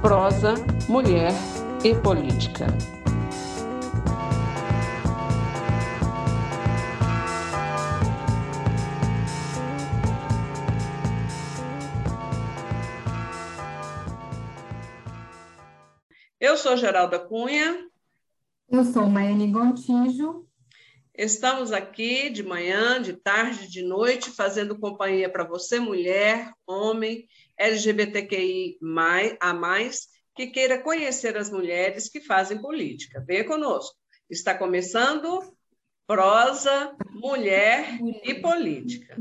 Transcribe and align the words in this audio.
prosa, 0.00 0.54
mulher 0.88 1.32
e 1.84 1.94
política. 1.94 2.66
Eu 16.40 16.56
sou 16.56 16.76
Geralda 16.76 17.18
Cunha. 17.18 17.88
Eu 18.70 18.84
sou 18.84 19.06
Maene 19.06 19.50
Gontijo. 19.50 20.46
Estamos 21.12 21.72
aqui 21.72 22.30
de 22.30 22.44
manhã, 22.44 23.02
de 23.02 23.14
tarde, 23.14 23.68
de 23.68 23.82
noite, 23.82 24.30
fazendo 24.30 24.78
companhia 24.78 25.28
para 25.28 25.42
você, 25.42 25.80
mulher, 25.80 26.52
homem, 26.64 27.26
LGBTQI 27.58 28.78
a 29.40 29.52
mais, 29.52 30.06
que 30.34 30.46
queira 30.46 30.82
conhecer 30.82 31.36
as 31.36 31.50
mulheres 31.50 32.08
que 32.08 32.20
fazem 32.20 32.60
política. 32.60 33.24
Venha 33.26 33.44
conosco. 33.44 33.96
Está 34.30 34.54
começando 34.54 35.40
Prosa, 36.06 36.96
Mulher 37.10 37.98
e 38.24 38.34
Política. 38.34 39.16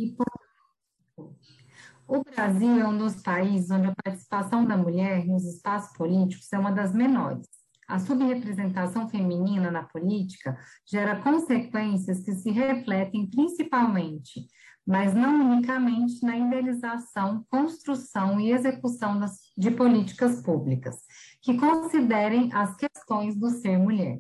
O 2.08 2.24
Brasil 2.24 2.80
é 2.80 2.88
um 2.88 2.98
dos 2.98 3.22
países 3.22 3.70
onde 3.70 3.88
a 3.88 3.96
participação 4.02 4.66
da 4.66 4.78
mulher 4.78 5.26
nos 5.26 5.44
espaços 5.44 5.96
políticos 5.98 6.48
é 6.54 6.58
uma 6.58 6.72
das 6.72 6.94
menores. 6.94 7.46
A 7.88 8.00
subrepresentação 8.00 9.10
feminina 9.10 9.70
na 9.72 9.84
política 9.84 10.58
gera 10.86 11.22
consequências 11.22 12.24
que 12.24 12.34
se 12.34 12.52
refletem 12.52 13.30
principalmente, 13.30 14.48
mas 14.88 15.14
não 15.14 15.52
unicamente, 15.52 16.24
na 16.24 16.38
idealização, 16.38 17.46
construção 17.50 18.40
e 18.40 18.54
execução 18.54 19.20
das, 19.20 19.52
de 19.58 19.70
políticas 19.70 20.42
públicas 20.42 20.96
que 21.42 21.58
considerem 21.58 22.50
as 22.54 22.74
questões 22.78 23.36
do 23.36 23.50
ser 23.50 23.78
mulher. 23.78 24.20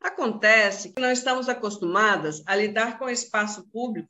Acontece 0.00 0.94
que 0.94 1.00
nós 1.02 1.18
estamos 1.18 1.46
acostumadas 1.46 2.42
a 2.46 2.56
lidar 2.56 2.98
com 2.98 3.04
o 3.04 3.10
espaço 3.10 3.68
público 3.70 4.08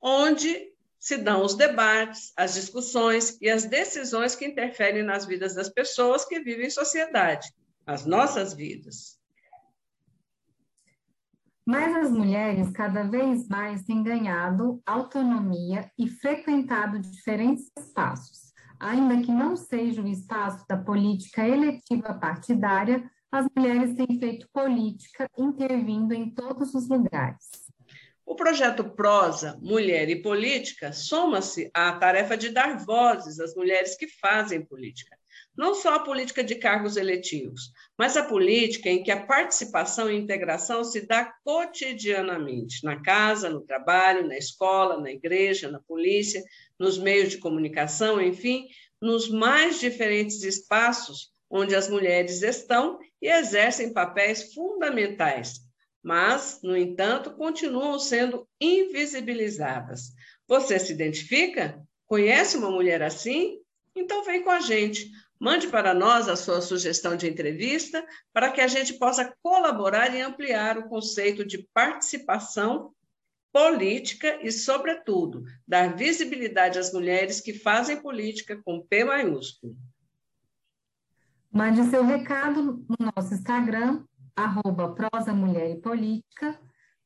onde 0.00 0.72
se 1.00 1.16
dão 1.18 1.42
os 1.42 1.54
debates, 1.54 2.32
as 2.36 2.54
discussões 2.54 3.36
e 3.40 3.50
as 3.50 3.64
decisões 3.64 4.36
que 4.36 4.46
interferem 4.46 5.02
nas 5.02 5.26
vidas 5.26 5.54
das 5.54 5.68
pessoas 5.68 6.24
que 6.24 6.40
vivem 6.40 6.66
em 6.66 6.70
sociedade 6.70 7.52
as 7.86 8.06
nossas 8.06 8.54
vidas. 8.54 9.18
Mas 11.66 11.96
as 11.96 12.10
mulheres 12.10 12.70
cada 12.72 13.04
vez 13.04 13.48
mais 13.48 13.84
têm 13.84 14.02
ganhado 14.02 14.82
autonomia 14.84 15.90
e 15.98 16.06
frequentado 16.06 16.98
diferentes 16.98 17.70
espaços. 17.78 18.52
Ainda 18.78 19.22
que 19.22 19.32
não 19.32 19.56
seja 19.56 20.02
o 20.02 20.08
espaço 20.08 20.64
da 20.68 20.76
política 20.76 21.48
eletiva 21.48 22.12
partidária, 22.12 23.10
as 23.32 23.46
mulheres 23.56 23.96
têm 23.96 24.18
feito 24.18 24.46
política 24.52 25.26
intervindo 25.38 26.12
em 26.12 26.28
todos 26.30 26.74
os 26.74 26.86
lugares. 26.86 27.64
O 28.26 28.36
projeto 28.36 28.84
Prosa, 28.84 29.58
Mulher 29.62 30.08
e 30.10 30.20
Política 30.20 30.92
soma-se 30.92 31.70
à 31.72 31.92
tarefa 31.92 32.36
de 32.36 32.50
dar 32.50 32.76
vozes 32.84 33.40
às 33.40 33.54
mulheres 33.54 33.96
que 33.96 34.06
fazem 34.06 34.64
política 34.64 35.16
não 35.56 35.74
só 35.74 35.94
a 35.94 36.00
política 36.00 36.42
de 36.42 36.56
cargos 36.56 36.96
eletivos, 36.96 37.70
mas 37.96 38.16
a 38.16 38.24
política 38.24 38.88
em 38.88 39.02
que 39.02 39.10
a 39.10 39.24
participação 39.24 40.10
e 40.10 40.16
integração 40.16 40.82
se 40.82 41.06
dá 41.06 41.32
cotidianamente, 41.44 42.84
na 42.84 43.00
casa, 43.00 43.48
no 43.48 43.60
trabalho, 43.60 44.26
na 44.26 44.36
escola, 44.36 45.00
na 45.00 45.12
igreja, 45.12 45.70
na 45.70 45.80
polícia, 45.80 46.42
nos 46.78 46.98
meios 46.98 47.30
de 47.30 47.38
comunicação, 47.38 48.20
enfim, 48.20 48.66
nos 49.00 49.28
mais 49.28 49.78
diferentes 49.78 50.42
espaços 50.42 51.32
onde 51.48 51.74
as 51.74 51.88
mulheres 51.88 52.42
estão 52.42 52.98
e 53.22 53.28
exercem 53.28 53.92
papéis 53.92 54.52
fundamentais, 54.52 55.60
mas, 56.02 56.60
no 56.62 56.76
entanto, 56.76 57.30
continuam 57.30 57.98
sendo 57.98 58.46
invisibilizadas. 58.60 60.12
Você 60.46 60.78
se 60.78 60.92
identifica? 60.92 61.80
Conhece 62.06 62.56
uma 62.56 62.70
mulher 62.70 63.02
assim? 63.02 63.60
Então 63.96 64.24
vem 64.24 64.42
com 64.42 64.50
a 64.50 64.60
gente. 64.60 65.10
Mande 65.38 65.68
para 65.68 65.92
nós 65.92 66.28
a 66.28 66.36
sua 66.36 66.60
sugestão 66.60 67.16
de 67.16 67.28
entrevista 67.28 68.06
para 68.32 68.50
que 68.50 68.60
a 68.60 68.68
gente 68.68 68.94
possa 68.94 69.34
colaborar 69.42 70.14
e 70.14 70.20
ampliar 70.20 70.78
o 70.78 70.88
conceito 70.88 71.44
de 71.44 71.68
participação 71.74 72.92
política 73.52 74.40
e, 74.42 74.50
sobretudo, 74.50 75.44
dar 75.66 75.94
visibilidade 75.94 76.78
às 76.78 76.92
mulheres 76.92 77.40
que 77.40 77.52
fazem 77.52 78.00
política 78.00 78.60
com 78.64 78.80
P 78.80 79.04
maiúsculo. 79.04 79.76
Mande 81.52 81.84
seu 81.84 82.04
recado 82.04 82.84
no 82.88 83.12
nosso 83.14 83.32
Instagram, 83.32 84.04
arroba 84.34 84.92
prosa 84.92 85.32
mulher 85.32 85.70
e 85.70 85.80
política, 85.80 86.58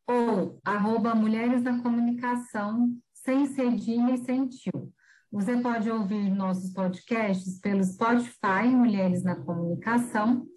ou 0.07 0.59
arroba 0.65 1.15
mulheres 1.15 1.63
na 1.63 1.83
comunicação, 1.83 2.97
sem 3.13 3.45
cedilha 3.45 4.15
e 4.15 4.25
sem 4.25 4.49
tio. 4.49 4.91
Você 5.31 5.59
pode 5.59 5.91
ouvir 5.91 6.31
nossos 6.31 6.73
podcasts 6.73 7.61
pelo 7.61 7.85
Spotify 7.85 8.67
Mulheres 8.67 9.23
na 9.23 9.37
Comunicação, 9.37 10.49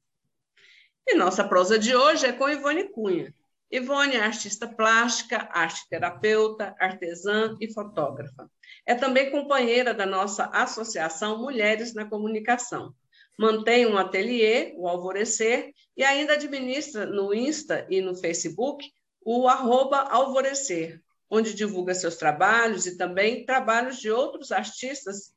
E 1.07 1.16
nossa 1.16 1.43
prosa 1.43 1.77
de 1.77 1.95
hoje 1.95 2.25
é 2.25 2.33
com 2.33 2.49
Ivone 2.49 2.89
Cunha. 2.89 3.31
Ivone 3.69 4.16
é 4.16 4.23
artista 4.23 4.67
plástica, 4.67 5.47
arte 5.51 5.87
terapeuta, 5.87 6.75
artesã 6.79 7.55
e 7.61 7.72
fotógrafa. 7.72 8.49
É 8.83 8.95
também 8.95 9.29
companheira 9.29 9.93
da 9.93 10.07
nossa 10.07 10.45
associação 10.45 11.37
Mulheres 11.37 11.93
na 11.93 12.05
Comunicação 12.05 12.95
mantém 13.38 13.85
um 13.85 13.97
ateliê, 13.97 14.73
o 14.78 14.88
Alvorecer, 14.88 15.72
e 15.96 16.03
ainda 16.03 16.34
administra 16.34 17.06
no 17.06 17.34
Insta 17.34 17.85
e 17.90 18.01
no 18.01 18.16
Facebook 18.16 18.85
o 19.22 19.47
Alvorecer, 19.47 21.01
onde 21.29 21.53
divulga 21.53 21.96
seus 21.96 22.16
trabalhos 22.16 22.85
e 22.85 22.97
também 22.97 23.46
trabalhos 23.46 23.97
de 23.97 24.12
outros 24.12 24.51
artistas. 24.51 25.34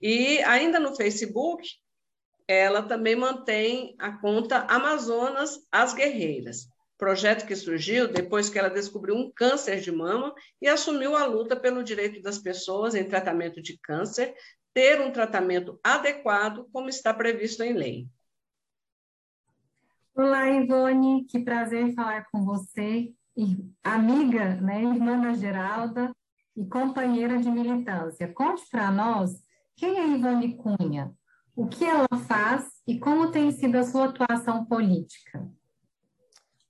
E 0.00 0.38
ainda 0.42 0.78
no 0.78 0.94
Facebook, 0.94 1.68
ela 2.46 2.82
também 2.82 3.16
mantém 3.16 3.94
a 3.98 4.12
conta 4.18 4.66
Amazonas 4.68 5.58
As 5.70 5.92
Guerreiras, 5.92 6.68
projeto 6.96 7.46
que 7.46 7.56
surgiu 7.56 8.06
depois 8.06 8.48
que 8.48 8.58
ela 8.58 8.68
descobriu 8.68 9.16
um 9.16 9.30
câncer 9.34 9.80
de 9.80 9.90
mama 9.90 10.32
e 10.60 10.68
assumiu 10.68 11.16
a 11.16 11.24
luta 11.24 11.56
pelo 11.56 11.82
direito 11.82 12.22
das 12.22 12.38
pessoas 12.38 12.94
em 12.94 13.04
tratamento 13.04 13.60
de 13.60 13.76
câncer 13.78 14.34
ter 14.74 15.00
um 15.00 15.12
tratamento 15.12 15.78
adequado, 15.82 16.66
como 16.72 16.88
está 16.88 17.12
previsto 17.12 17.62
em 17.62 17.72
lei. 17.72 18.08
Olá, 20.14 20.48
Ivone, 20.48 21.24
que 21.24 21.38
prazer 21.38 21.94
falar 21.94 22.26
com 22.30 22.44
você, 22.44 23.12
amiga, 23.82 24.56
né, 24.56 24.82
irmã 24.82 25.20
da 25.20 25.34
Geralda 25.34 26.14
e 26.56 26.66
companheira 26.66 27.38
de 27.38 27.50
militância. 27.50 28.32
Conte 28.32 28.68
para 28.70 28.90
nós 28.90 29.42
quem 29.76 29.98
é 29.98 30.06
Ivone 30.06 30.56
Cunha, 30.56 31.12
o 31.56 31.66
que 31.66 31.84
ela 31.84 32.08
faz 32.26 32.66
e 32.86 32.98
como 32.98 33.30
tem 33.30 33.50
sido 33.50 33.76
a 33.76 33.84
sua 33.84 34.06
atuação 34.06 34.64
política. 34.64 35.48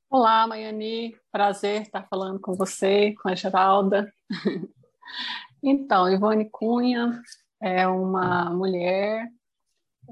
Olá, 0.08 0.46
Maiane, 0.46 1.16
prazer 1.30 1.82
estar 1.82 2.06
falando 2.08 2.38
com 2.38 2.54
você, 2.54 3.14
com 3.22 3.28
a 3.28 3.34
Geralda. 3.34 4.12
Então, 5.64 6.10
Ivone 6.10 6.50
Cunha, 6.50 7.22
é 7.62 7.86
uma 7.86 8.50
mulher 8.50 9.30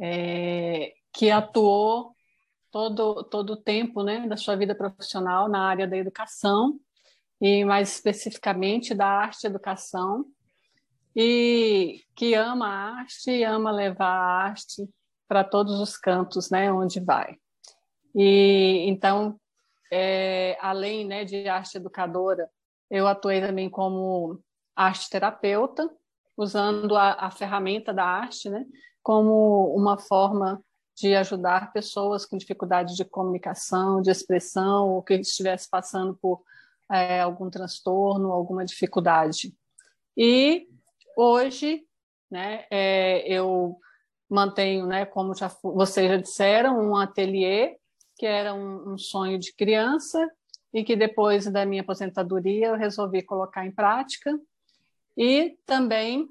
é, 0.01 0.93
que 1.13 1.31
atuou 1.31 2.15
todo, 2.71 3.25
todo 3.25 3.55
o 3.55 3.57
tempo 3.57 4.03
né, 4.03 4.27
da 4.29 4.37
sua 4.37 4.57
vida 4.57 4.75
profissional 4.75 5.49
na 5.49 5.69
área 5.69 5.87
da 5.87 5.97
educação, 5.97 6.79
e 7.41 7.65
mais 7.65 7.93
especificamente 7.95 8.95
da 8.95 9.07
arte 9.07 9.47
educação, 9.47 10.25
e 11.17 12.03
que 12.15 12.35
ama 12.35 12.69
a 12.69 13.01
arte 13.01 13.31
e 13.31 13.45
ama 13.45 13.73
levar 13.73 14.07
a 14.07 14.43
arte 14.45 14.89
para 15.27 15.43
todos 15.43 15.81
os 15.81 15.97
cantos 15.97 16.51
né, 16.51 16.73
onde 16.73 17.01
vai. 17.01 17.37
E 18.15 18.85
então, 18.89 19.41
é, 19.91 20.57
além 20.61 21.05
né, 21.05 21.25
de 21.25 21.49
arte 21.49 21.77
educadora, 21.77 22.49
eu 22.89 23.07
atuei 23.07 23.41
também 23.41 23.69
como 23.69 24.41
arte 24.77 25.09
terapeuta, 25.11 25.91
usando 26.41 26.97
a, 26.97 27.27
a 27.27 27.31
ferramenta 27.31 27.93
da 27.93 28.05
arte 28.05 28.49
né, 28.49 28.65
como 29.03 29.75
uma 29.77 29.99
forma 29.99 30.63
de 30.97 31.15
ajudar 31.15 31.73
pessoas 31.73 32.25
com 32.25 32.39
dificuldade 32.39 32.97
de 32.97 33.05
comunicação, 33.05 34.01
de 34.01 34.11
expressão, 34.11 34.89
ou 34.89 35.03
que 35.03 35.15
estivesse 35.15 35.69
passando 35.69 36.17
por 36.21 36.43
é, 36.91 37.21
algum 37.21 37.51
transtorno, 37.51 38.33
alguma 38.33 38.65
dificuldade. 38.65 39.55
E 40.17 40.67
hoje, 41.17 41.83
né, 42.31 42.65
é, 42.71 43.23
eu 43.31 43.77
mantenho, 44.29 44.87
né, 44.87 45.05
como 45.05 45.35
já, 45.35 45.49
vocês 45.63 46.09
já 46.09 46.17
disseram, 46.17 46.79
um 46.79 46.97
ateliê 46.97 47.77
que 48.19 48.27
era 48.27 48.55
um, 48.55 48.93
um 48.93 48.99
sonho 48.99 49.39
de 49.39 49.55
criança 49.55 50.27
e 50.73 50.85
que 50.85 50.97
depois 50.97 51.47
da 51.47 51.67
minha 51.67 51.83
aposentadoria 51.83 52.69
eu 52.69 52.77
resolvi 52.77 53.23
colocar 53.23 53.67
em 53.67 53.73
prática. 53.73 54.39
E 55.23 55.59
também 55.67 56.27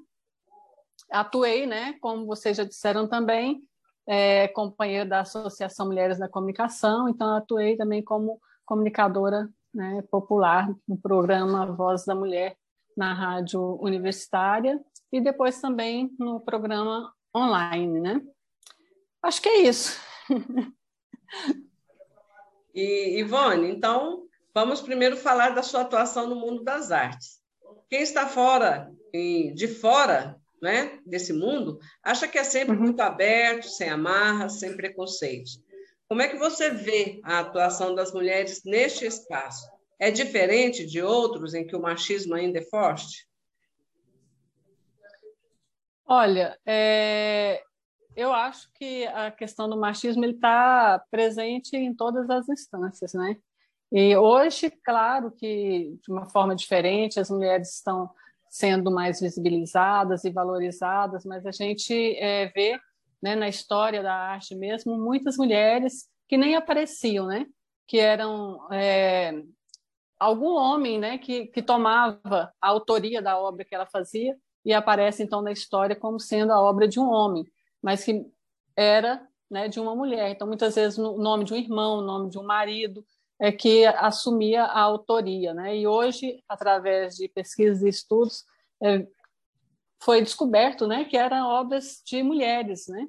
atuei, 1.08 1.64
né, 1.64 1.92
como 2.00 2.26
vocês 2.26 2.56
já 2.56 2.64
disseram 2.64 3.06
também, 3.06 3.62
é, 4.04 4.48
companheira 4.48 5.06
da 5.06 5.20
Associação 5.20 5.86
Mulheres 5.86 6.18
na 6.18 6.28
Comunicação, 6.28 7.08
então 7.08 7.36
atuei 7.36 7.76
também 7.76 8.02
como 8.02 8.40
comunicadora 8.66 9.48
né, 9.72 10.02
popular 10.10 10.68
no 10.88 10.98
programa 10.98 11.66
Voz 11.66 12.04
da 12.04 12.16
Mulher 12.16 12.56
na 12.96 13.14
rádio 13.14 13.78
universitária 13.80 14.80
e 15.12 15.20
depois 15.20 15.60
também 15.60 16.10
no 16.18 16.40
programa 16.40 17.14
online, 17.32 18.00
né? 18.00 18.20
Acho 19.22 19.40
que 19.40 19.48
é 19.48 19.62
isso. 19.68 20.00
E 22.72 23.18
Ivone, 23.18 23.68
então 23.68 24.28
vamos 24.54 24.80
primeiro 24.80 25.16
falar 25.16 25.50
da 25.50 25.62
sua 25.62 25.80
atuação 25.80 26.28
no 26.28 26.36
mundo 26.36 26.62
das 26.62 26.92
artes. 26.92 27.39
Quem 27.90 28.02
está 28.02 28.28
fora, 28.28 28.88
de 29.12 29.66
fora 29.66 30.40
né, 30.62 31.00
desse 31.04 31.32
mundo, 31.32 31.80
acha 32.04 32.28
que 32.28 32.38
é 32.38 32.44
sempre 32.44 32.76
uhum. 32.76 32.82
muito 32.82 33.00
aberto, 33.00 33.66
sem 33.66 33.88
amarras, 33.90 34.60
sem 34.60 34.76
preconceitos. 34.76 35.60
Como 36.08 36.22
é 36.22 36.28
que 36.28 36.36
você 36.36 36.70
vê 36.70 37.20
a 37.24 37.40
atuação 37.40 37.94
das 37.94 38.12
mulheres 38.12 38.62
neste 38.64 39.04
espaço? 39.06 39.68
É 39.98 40.10
diferente 40.10 40.86
de 40.86 41.02
outros 41.02 41.52
em 41.52 41.66
que 41.66 41.74
o 41.74 41.82
machismo 41.82 42.34
ainda 42.34 42.60
é 42.60 42.62
forte? 42.62 43.28
Olha, 46.06 46.58
é, 46.64 47.62
eu 48.16 48.32
acho 48.32 48.70
que 48.74 49.06
a 49.06 49.30
questão 49.30 49.68
do 49.68 49.78
machismo 49.78 50.24
está 50.24 51.04
presente 51.10 51.76
em 51.76 51.94
todas 51.94 52.30
as 52.30 52.48
instâncias, 52.48 53.14
né? 53.14 53.36
E 53.92 54.16
hoje, 54.16 54.70
claro 54.70 55.30
que 55.32 55.98
de 56.02 56.12
uma 56.12 56.28
forma 56.28 56.54
diferente, 56.54 57.18
as 57.18 57.30
mulheres 57.30 57.74
estão 57.74 58.10
sendo 58.48 58.90
mais 58.90 59.20
visibilizadas 59.20 60.24
e 60.24 60.30
valorizadas, 60.30 61.24
mas 61.24 61.46
a 61.46 61.50
gente 61.50 62.16
é, 62.16 62.46
vê 62.48 62.78
né, 63.22 63.34
na 63.34 63.48
história 63.48 64.02
da 64.02 64.14
arte 64.14 64.54
mesmo 64.54 64.96
muitas 64.98 65.36
mulheres 65.36 66.08
que 66.28 66.36
nem 66.36 66.54
apareciam, 66.54 67.26
né? 67.26 67.46
Que 67.86 67.98
eram 67.98 68.72
é, 68.72 69.42
algum 70.18 70.54
homem, 70.54 70.98
né? 70.98 71.18
Que, 71.18 71.46
que 71.46 71.62
tomava 71.62 72.52
a 72.60 72.68
autoria 72.68 73.20
da 73.20 73.38
obra 73.38 73.64
que 73.64 73.74
ela 73.74 73.86
fazia 73.86 74.36
e 74.64 74.72
aparece 74.72 75.22
então 75.22 75.42
na 75.42 75.52
história 75.52 75.96
como 75.96 76.20
sendo 76.20 76.52
a 76.52 76.60
obra 76.60 76.86
de 76.86 77.00
um 77.00 77.08
homem 77.08 77.44
mas 77.82 78.04
que 78.04 78.26
era 78.76 79.26
né, 79.50 79.68
de 79.68 79.80
uma 79.80 79.94
mulher. 79.94 80.30
Então, 80.30 80.46
muitas 80.46 80.74
vezes, 80.74 80.98
o 80.98 81.18
nome 81.18 81.44
de 81.44 81.52
um 81.52 81.56
irmão, 81.56 81.98
o 81.98 82.02
nome 82.02 82.30
de 82.30 82.38
um 82.38 82.44
marido, 82.44 83.04
é 83.40 83.50
que 83.50 83.86
assumia 83.86 84.64
a 84.64 84.80
autoria. 84.80 85.54
Né? 85.54 85.78
E 85.78 85.86
hoje, 85.86 86.42
através 86.48 87.16
de 87.16 87.28
pesquisas 87.28 87.82
e 87.82 87.88
estudos, 87.88 88.44
é, 88.82 89.06
foi 90.02 90.20
descoberto 90.22 90.86
né, 90.86 91.04
que 91.04 91.16
eram 91.16 91.48
obras 91.48 92.02
de 92.04 92.22
mulheres. 92.22 92.86
Né? 92.88 93.06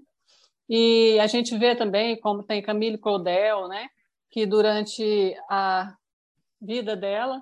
E 0.70 1.20
a 1.20 1.28
gente 1.28 1.58
vê 1.58 1.76
também, 1.76 2.20
como 2.20 2.44
tem 2.44 2.62
Camille 2.62 2.98
Claudel, 2.98 3.68
né, 3.68 3.90
que 4.30 4.46
durante 4.46 5.36
a 5.50 5.94
vida 6.62 6.96
dela, 6.96 7.42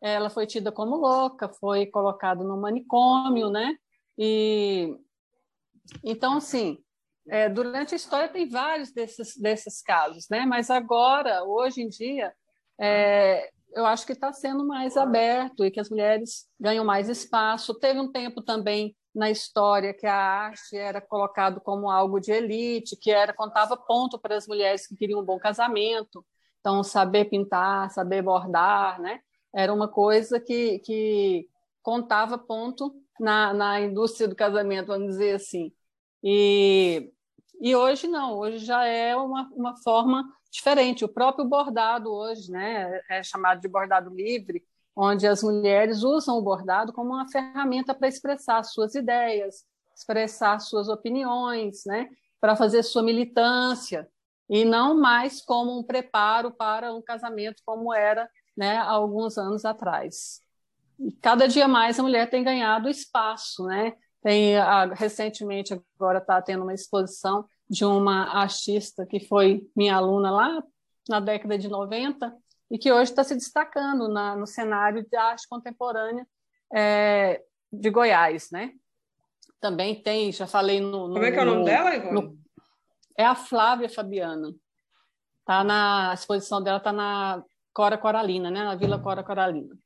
ela 0.00 0.30
foi 0.30 0.46
tida 0.46 0.72
como 0.72 0.96
louca, 0.96 1.48
foi 1.48 1.86
colocada 1.86 2.42
no 2.42 2.56
manicômio, 2.56 3.50
né? 3.50 3.76
E 4.18 4.96
então, 6.02 6.38
assim, 6.38 6.78
é, 7.28 7.48
durante 7.48 7.94
a 7.94 7.96
história 7.96 8.28
tem 8.28 8.48
vários 8.48 8.92
desses, 8.92 9.36
desses 9.36 9.82
casos, 9.82 10.28
né? 10.30 10.44
Mas 10.46 10.70
agora, 10.70 11.44
hoje 11.44 11.82
em 11.82 11.88
dia, 11.88 12.32
é, 12.80 13.50
eu 13.74 13.86
acho 13.86 14.06
que 14.06 14.12
está 14.12 14.32
sendo 14.32 14.66
mais 14.66 14.96
aberto 14.96 15.64
e 15.64 15.70
que 15.70 15.80
as 15.80 15.88
mulheres 15.88 16.46
ganham 16.58 16.84
mais 16.84 17.08
espaço. 17.08 17.74
Teve 17.74 18.00
um 18.00 18.10
tempo 18.10 18.42
também 18.42 18.96
na 19.14 19.30
história 19.30 19.94
que 19.94 20.06
a 20.06 20.16
arte 20.16 20.76
era 20.76 21.00
colocado 21.00 21.60
como 21.60 21.90
algo 21.90 22.18
de 22.18 22.32
elite, 22.32 22.96
que 22.96 23.10
era 23.10 23.32
contava 23.32 23.76
ponto 23.76 24.18
para 24.18 24.36
as 24.36 24.46
mulheres 24.46 24.86
que 24.86 24.96
queriam 24.96 25.20
um 25.20 25.24
bom 25.24 25.38
casamento. 25.38 26.24
Então, 26.60 26.82
saber 26.82 27.26
pintar, 27.26 27.90
saber 27.90 28.22
bordar, 28.22 29.00
né? 29.00 29.20
Era 29.54 29.72
uma 29.72 29.88
coisa 29.88 30.40
que, 30.40 30.78
que 30.80 31.46
contava 31.82 32.38
ponto 32.38 32.94
na, 33.20 33.52
na 33.52 33.80
indústria 33.80 34.28
do 34.28 34.36
casamento, 34.36 34.86
vamos 34.88 35.08
dizer 35.08 35.34
assim. 35.34 35.72
E, 36.22 37.12
e 37.60 37.74
hoje 37.74 38.06
não, 38.06 38.38
hoje 38.38 38.58
já 38.58 38.84
é 38.84 39.16
uma, 39.16 39.50
uma 39.54 39.76
forma 39.76 40.24
diferente. 40.50 41.04
O 41.04 41.08
próprio 41.08 41.44
bordado 41.44 42.12
hoje 42.12 42.50
né, 42.50 43.00
é 43.08 43.22
chamado 43.22 43.60
de 43.60 43.68
bordado 43.68 44.10
livre, 44.10 44.64
onde 44.94 45.26
as 45.26 45.42
mulheres 45.42 46.02
usam 46.02 46.38
o 46.38 46.42
bordado 46.42 46.92
como 46.92 47.14
uma 47.14 47.28
ferramenta 47.28 47.94
para 47.94 48.08
expressar 48.08 48.62
suas 48.62 48.94
ideias, 48.94 49.64
expressar 49.94 50.58
suas 50.60 50.88
opiniões, 50.88 51.84
né, 51.86 52.08
para 52.40 52.54
fazer 52.56 52.82
sua 52.82 53.02
militância, 53.02 54.08
e 54.48 54.64
não 54.64 54.98
mais 54.98 55.40
como 55.40 55.78
um 55.78 55.82
preparo 55.82 56.50
para 56.50 56.92
um 56.92 57.00
casamento 57.00 57.62
como 57.64 57.92
era 57.92 58.28
né, 58.56 58.76
há 58.76 58.90
alguns 58.90 59.38
anos 59.38 59.64
atrás 59.64 60.42
cada 61.20 61.48
dia 61.48 61.66
mais 61.66 61.98
a 61.98 62.02
mulher 62.02 62.28
tem 62.28 62.42
ganhado 62.44 62.88
espaço, 62.88 63.66
né? 63.66 63.94
Tem 64.22 64.54
recentemente 64.94 65.74
agora 65.98 66.18
está 66.18 66.40
tendo 66.40 66.62
uma 66.62 66.74
exposição 66.74 67.44
de 67.68 67.84
uma 67.84 68.40
artista 68.40 69.04
que 69.04 69.18
foi 69.18 69.66
minha 69.74 69.96
aluna 69.96 70.30
lá 70.30 70.62
na 71.08 71.18
década 71.18 71.58
de 71.58 71.68
90 71.68 72.32
e 72.70 72.78
que 72.78 72.92
hoje 72.92 73.10
está 73.10 73.24
se 73.24 73.34
destacando 73.34 74.08
na, 74.08 74.36
no 74.36 74.46
cenário 74.46 75.04
de 75.04 75.16
arte 75.16 75.48
contemporânea 75.48 76.26
é, 76.72 77.42
de 77.72 77.90
Goiás, 77.90 78.50
né? 78.50 78.72
Também 79.60 80.00
tem, 80.02 80.32
já 80.32 80.46
falei 80.46 80.80
no, 80.80 81.08
no 81.08 81.14
Como 81.14 81.24
é 81.24 81.32
que 81.32 81.38
é 81.38 81.42
o 81.42 81.44
nome 81.44 81.58
no, 81.58 81.64
dela, 81.64 81.94
Ivone? 81.94 82.38
é 83.16 83.24
a 83.24 83.34
Flávia 83.34 83.88
Fabiana. 83.88 84.54
Tá 85.44 85.64
na 85.64 86.10
a 86.10 86.14
exposição 86.14 86.62
dela 86.62 86.78
está 86.78 86.92
na 86.92 87.42
Cora 87.72 87.98
Coralina, 87.98 88.50
né? 88.50 88.62
Na 88.64 88.74
Vila 88.74 88.98
Cora 88.98 89.22
Coralina. 89.22 89.76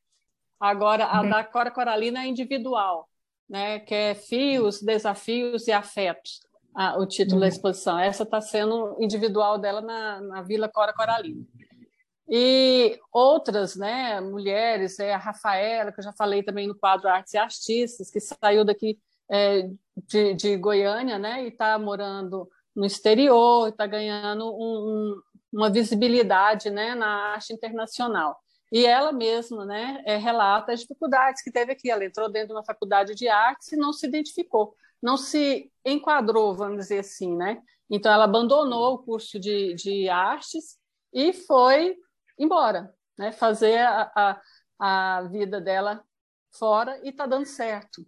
Agora, 0.61 1.07
a 1.07 1.23
da 1.23 1.45
Cora 1.45 1.71
Coralina 1.71 2.23
é 2.23 2.27
individual, 2.27 3.09
né? 3.49 3.81
que 3.81 3.95
é 3.95 4.15
Fios, 4.15 4.83
Desafios 4.83 5.67
e 5.67 5.73
Afetos, 5.73 6.41
a, 6.75 6.99
o 6.99 7.07
título 7.07 7.37
uhum. 7.37 7.41
da 7.41 7.49
exposição. 7.49 7.99
Essa 7.99 8.23
está 8.23 8.41
sendo 8.41 8.97
individual 9.01 9.59
dela 9.59 9.81
na, 9.81 10.21
na 10.21 10.43
Vila 10.43 10.69
Cora 10.69 10.93
Coralina. 10.93 11.45
E 12.29 12.99
outras 13.13 13.77
né, 13.77 14.21
mulheres, 14.21 14.99
é 14.99 15.15
a 15.15 15.19
Rafaela, 15.19 15.93
que 15.93 16.01
eu 16.01 16.05
já 16.05 16.13
falei 16.13 16.43
também 16.43 16.67
no 16.67 16.75
quadro 16.75 17.09
Artes 17.09 17.35
e 17.35 17.39
Artistas, 17.39 18.11
que 18.11 18.19
saiu 18.21 18.65
daqui 18.65 18.99
é, 19.31 19.71
de, 19.97 20.35
de, 20.35 20.57
Goiânia 20.57 21.19
né, 21.19 21.45
e 21.45 21.49
está 21.49 21.79
morando 21.79 22.49
no 22.75 22.85
exterior, 22.85 23.69
está 23.69 23.87
ganhando 23.87 24.45
um, 24.45 24.59
um, 24.59 25.23
uma 25.53 25.71
visibilidade 25.71 26.69
né, 26.69 26.95
na 26.95 27.35
arte 27.35 27.53
internacional. 27.53 28.37
E 28.73 28.85
ela 28.85 29.13
mesma 29.13 29.65
né, 29.65 30.03
é, 30.05 30.17
relata 30.17 30.73
as 30.73 30.81
dificuldades 30.81 31.43
que 31.43 31.53
teve 31.53 31.73
aqui. 31.73 31.91
Ela 31.91 32.05
entrou 32.05 32.31
dentro 32.31 32.49
de 32.49 32.55
uma 32.55 32.65
faculdade 32.65 33.15
de 33.15 33.29
artes 33.29 33.73
e 33.73 33.77
não 33.77 33.93
se 33.93 34.07
identificou, 34.07 34.75
não 35.03 35.17
se 35.17 35.71
enquadrou, 35.85 36.55
vamos 36.55 36.79
dizer 36.79 37.01
assim. 37.01 37.37
Né? 37.37 37.63
Então, 37.89 38.13
ela 38.13 38.25
abandonou 38.25 38.95
o 38.95 38.99
curso 38.99 39.39
de, 39.39 39.75
de 39.75 40.09
artes 40.09 40.79
e 41.13 41.33
foi 41.33 41.97
embora, 42.39 42.93
né, 43.19 43.33
fazer 43.33 43.79
a, 43.79 44.11
a, 44.15 44.41
a 44.79 45.23
vida 45.23 45.61
dela 45.61 46.05
fora 46.59 47.01
e 47.03 47.11
está 47.11 47.27
dando 47.27 47.47
certo. 47.47 48.07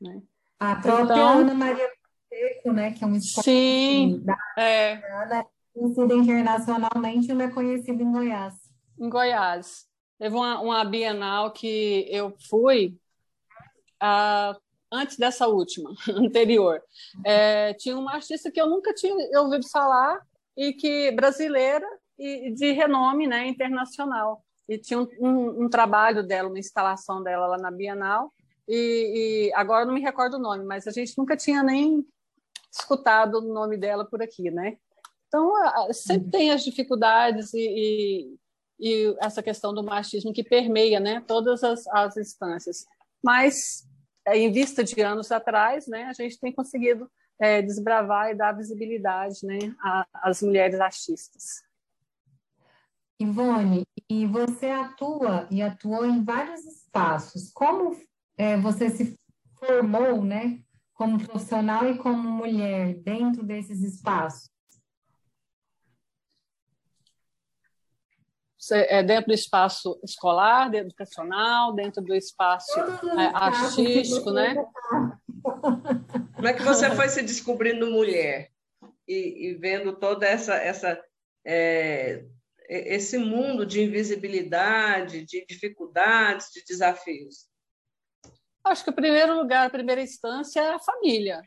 Né? 0.00 0.20
A 0.58 0.76
própria 0.76 1.14
então, 1.14 1.38
Ana 1.38 1.54
Maria 1.54 1.88
Pacheco, 2.30 2.72
né, 2.72 2.92
que 2.92 3.04
é 3.04 3.06
uma 3.06 3.20
sim, 3.20 4.20
da 4.24 4.36
é. 4.58 5.22
Ana, 5.22 5.46
conhecida 5.72 6.14
internacionalmente, 6.14 7.30
ela 7.30 7.44
é 7.44 7.50
conhecida 7.50 8.02
em 8.02 8.12
Goiás. 8.12 8.54
Em 8.98 9.08
Goiás. 9.08 9.89
Teve 10.20 10.36
uma, 10.36 10.60
uma 10.60 10.84
Bienal 10.84 11.50
que 11.50 12.06
eu 12.10 12.36
fui 12.50 12.94
uh, 14.02 14.60
antes 14.92 15.16
dessa 15.16 15.48
última, 15.48 15.94
anterior. 16.14 16.82
É, 17.24 17.72
tinha 17.72 17.96
uma 17.96 18.12
artista 18.12 18.50
que 18.50 18.60
eu 18.60 18.68
nunca 18.68 18.92
tinha 18.92 19.14
ouvido 19.40 19.66
falar 19.70 20.20
e 20.54 20.74
que 20.74 21.10
brasileira 21.12 21.86
e 22.18 22.52
de 22.52 22.70
renome 22.72 23.26
né, 23.26 23.48
internacional. 23.48 24.44
E 24.68 24.76
tinha 24.76 25.00
um, 25.00 25.08
um, 25.18 25.64
um 25.64 25.68
trabalho 25.70 26.22
dela, 26.22 26.50
uma 26.50 26.58
instalação 26.58 27.22
dela 27.22 27.46
lá 27.46 27.56
na 27.56 27.70
Bienal. 27.70 28.30
E, 28.68 29.48
e, 29.48 29.54
agora 29.54 29.86
não 29.86 29.94
me 29.94 30.02
recordo 30.02 30.34
o 30.34 30.38
nome, 30.38 30.66
mas 30.66 30.86
a 30.86 30.90
gente 30.90 31.16
nunca 31.16 31.34
tinha 31.34 31.62
nem 31.62 32.06
escutado 32.70 33.36
o 33.36 33.54
nome 33.54 33.78
dela 33.78 34.04
por 34.04 34.22
aqui, 34.22 34.50
né? 34.50 34.76
Então, 35.28 35.50
sempre 35.94 36.30
tem 36.30 36.50
as 36.50 36.62
dificuldades 36.62 37.54
e, 37.54 37.58
e 37.58 38.40
essa 39.20 39.42
questão 39.42 39.74
do 39.74 39.82
machismo 39.82 40.32
que 40.32 40.42
permeia 40.42 40.98
né, 40.98 41.22
todas 41.26 41.62
as, 41.62 41.86
as 41.88 42.16
instâncias. 42.16 42.86
Mas, 43.22 43.86
é, 44.26 44.38
em 44.38 44.50
vista 44.50 44.82
de 44.82 45.00
anos 45.00 45.30
atrás, 45.30 45.86
né, 45.86 46.04
a 46.04 46.12
gente 46.12 46.38
tem 46.38 46.52
conseguido 46.52 47.10
é, 47.38 47.62
desbravar 47.62 48.30
e 48.30 48.34
dar 48.34 48.52
visibilidade 48.52 49.44
né, 49.44 49.58
às 50.14 50.42
mulheres 50.42 50.80
artistas. 50.80 51.62
Ivone, 53.18 53.84
e 54.08 54.26
você 54.26 54.66
atua 54.66 55.46
e 55.50 55.60
atuou 55.60 56.06
em 56.06 56.24
vários 56.24 56.64
espaços. 56.64 57.50
Como 57.52 57.94
é, 58.36 58.56
você 58.56 58.88
se 58.88 59.18
formou, 59.58 60.22
né, 60.22 60.58
como 60.94 61.22
profissional 61.22 61.86
e 61.88 61.98
como 61.98 62.30
mulher 62.30 62.94
dentro 63.02 63.42
desses 63.42 63.82
espaços? 63.82 64.49
É 68.72 69.02
dentro 69.02 69.28
do 69.28 69.34
espaço 69.34 69.98
escolar, 70.04 70.72
educacional, 70.74 71.72
dentro 71.72 72.02
do 72.02 72.14
espaço 72.14 72.78
é, 72.78 73.26
artístico, 73.34 74.30
né? 74.30 74.54
Como 76.36 76.46
é 76.46 76.52
que 76.52 76.62
você 76.62 76.90
foi 76.90 77.08
se 77.08 77.22
descobrindo 77.22 77.90
mulher 77.90 78.50
e, 79.08 79.48
e 79.48 79.54
vendo 79.54 79.94
toda 79.94 80.26
essa, 80.26 80.54
essa 80.54 81.02
é, 81.44 82.24
esse 82.68 83.18
mundo 83.18 83.66
de 83.66 83.82
invisibilidade, 83.82 85.24
de 85.24 85.44
dificuldades, 85.46 86.50
de 86.52 86.62
desafios? 86.64 87.48
Acho 88.62 88.84
que 88.84 88.90
o 88.90 88.94
primeiro 88.94 89.34
lugar, 89.36 89.66
a 89.66 89.70
primeira 89.70 90.02
instância 90.02 90.60
é 90.60 90.74
a 90.74 90.78
família, 90.78 91.42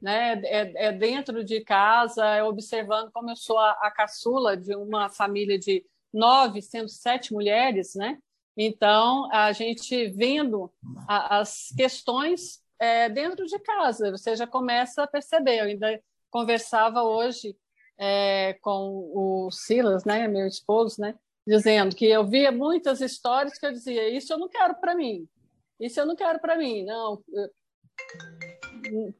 né? 0.00 0.40
É, 0.44 0.88
é 0.88 0.92
dentro 0.92 1.42
de 1.42 1.64
casa, 1.64 2.24
é 2.26 2.44
observando 2.44 3.10
como 3.10 3.30
eu 3.30 3.36
sou 3.36 3.58
a, 3.58 3.72
a 3.82 3.90
caçula 3.90 4.56
de 4.56 4.76
uma 4.76 5.08
família 5.08 5.58
de 5.58 5.84
nove, 6.12 6.60
sendo 6.62 6.88
sete 6.88 7.32
mulheres, 7.32 7.94
né? 7.94 8.18
Então, 8.56 9.28
a 9.32 9.52
gente 9.52 10.08
vendo 10.08 10.70
a, 11.08 11.38
as 11.38 11.72
questões 11.76 12.60
é, 12.78 13.08
dentro 13.08 13.46
de 13.46 13.58
casa, 13.60 14.10
você 14.10 14.36
já 14.36 14.46
começa 14.46 15.02
a 15.02 15.06
perceber. 15.06 15.60
Eu 15.60 15.64
ainda 15.64 16.02
conversava 16.30 17.02
hoje 17.02 17.56
é, 17.98 18.54
com 18.60 19.10
o 19.14 19.50
Silas, 19.50 20.04
né, 20.04 20.26
meu 20.26 20.46
esposo, 20.46 21.00
né, 21.00 21.14
dizendo 21.46 21.94
que 21.94 22.06
eu 22.06 22.26
via 22.26 22.50
muitas 22.50 23.00
histórias 23.00 23.58
que 23.58 23.64
eu 23.64 23.72
dizia: 23.72 24.08
Isso 24.08 24.32
eu 24.32 24.38
não 24.38 24.48
quero 24.48 24.74
para 24.74 24.94
mim, 24.94 25.28
isso 25.78 26.00
eu 26.00 26.06
não 26.06 26.16
quero 26.16 26.40
para 26.40 26.56
mim, 26.56 26.84
não. 26.84 27.22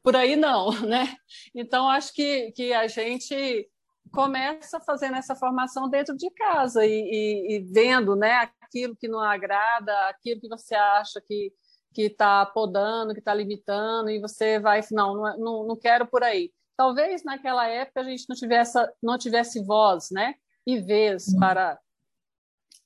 Por 0.03 0.15
aí 0.15 0.35
não, 0.35 0.71
né? 0.85 1.15
Então, 1.55 1.89
acho 1.89 2.13
que, 2.13 2.51
que 2.51 2.73
a 2.73 2.87
gente 2.87 3.69
começa 4.11 4.79
fazendo 4.79 5.15
essa 5.15 5.35
formação 5.35 5.89
dentro 5.89 6.15
de 6.15 6.29
casa 6.31 6.85
e, 6.85 6.91
e, 6.91 7.55
e 7.55 7.59
vendo 7.59 8.15
né, 8.15 8.49
aquilo 8.61 8.95
que 8.95 9.07
não 9.07 9.19
agrada, 9.19 9.91
aquilo 10.09 10.39
que 10.39 10.49
você 10.49 10.75
acha 10.75 11.21
que 11.21 11.51
que 11.93 12.03
está 12.03 12.45
podando, 12.45 13.13
que 13.13 13.19
está 13.19 13.33
limitando, 13.33 14.09
e 14.09 14.19
você 14.19 14.59
vai, 14.59 14.81
não, 14.91 15.15
não, 15.37 15.67
não 15.67 15.75
quero 15.77 16.07
por 16.07 16.23
aí. 16.23 16.51
Talvez 16.75 17.23
naquela 17.23 17.67
época 17.67 18.01
a 18.01 18.03
gente 18.03 18.25
não 18.27 18.35
tivesse, 18.35 18.79
não 19.01 19.17
tivesse 19.17 19.63
voz, 19.63 20.09
né? 20.11 20.33
E 20.65 20.79
vez 20.79 21.27
uhum. 21.27 21.39
para, 21.39 21.79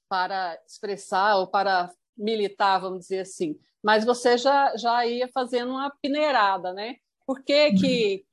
para 0.09 0.59
expressar 0.67 1.37
ou 1.37 1.47
para 1.47 1.89
militar, 2.17 2.79
vamos 2.79 2.99
dizer 2.99 3.19
assim. 3.19 3.57
Mas 3.81 4.03
você 4.03 4.37
já, 4.37 4.75
já 4.75 5.05
ia 5.05 5.29
fazendo 5.29 5.71
uma 5.71 5.89
peneirada, 6.01 6.73
né? 6.73 6.97
Por 7.25 7.41
que, 7.43 7.71
que 7.73 8.25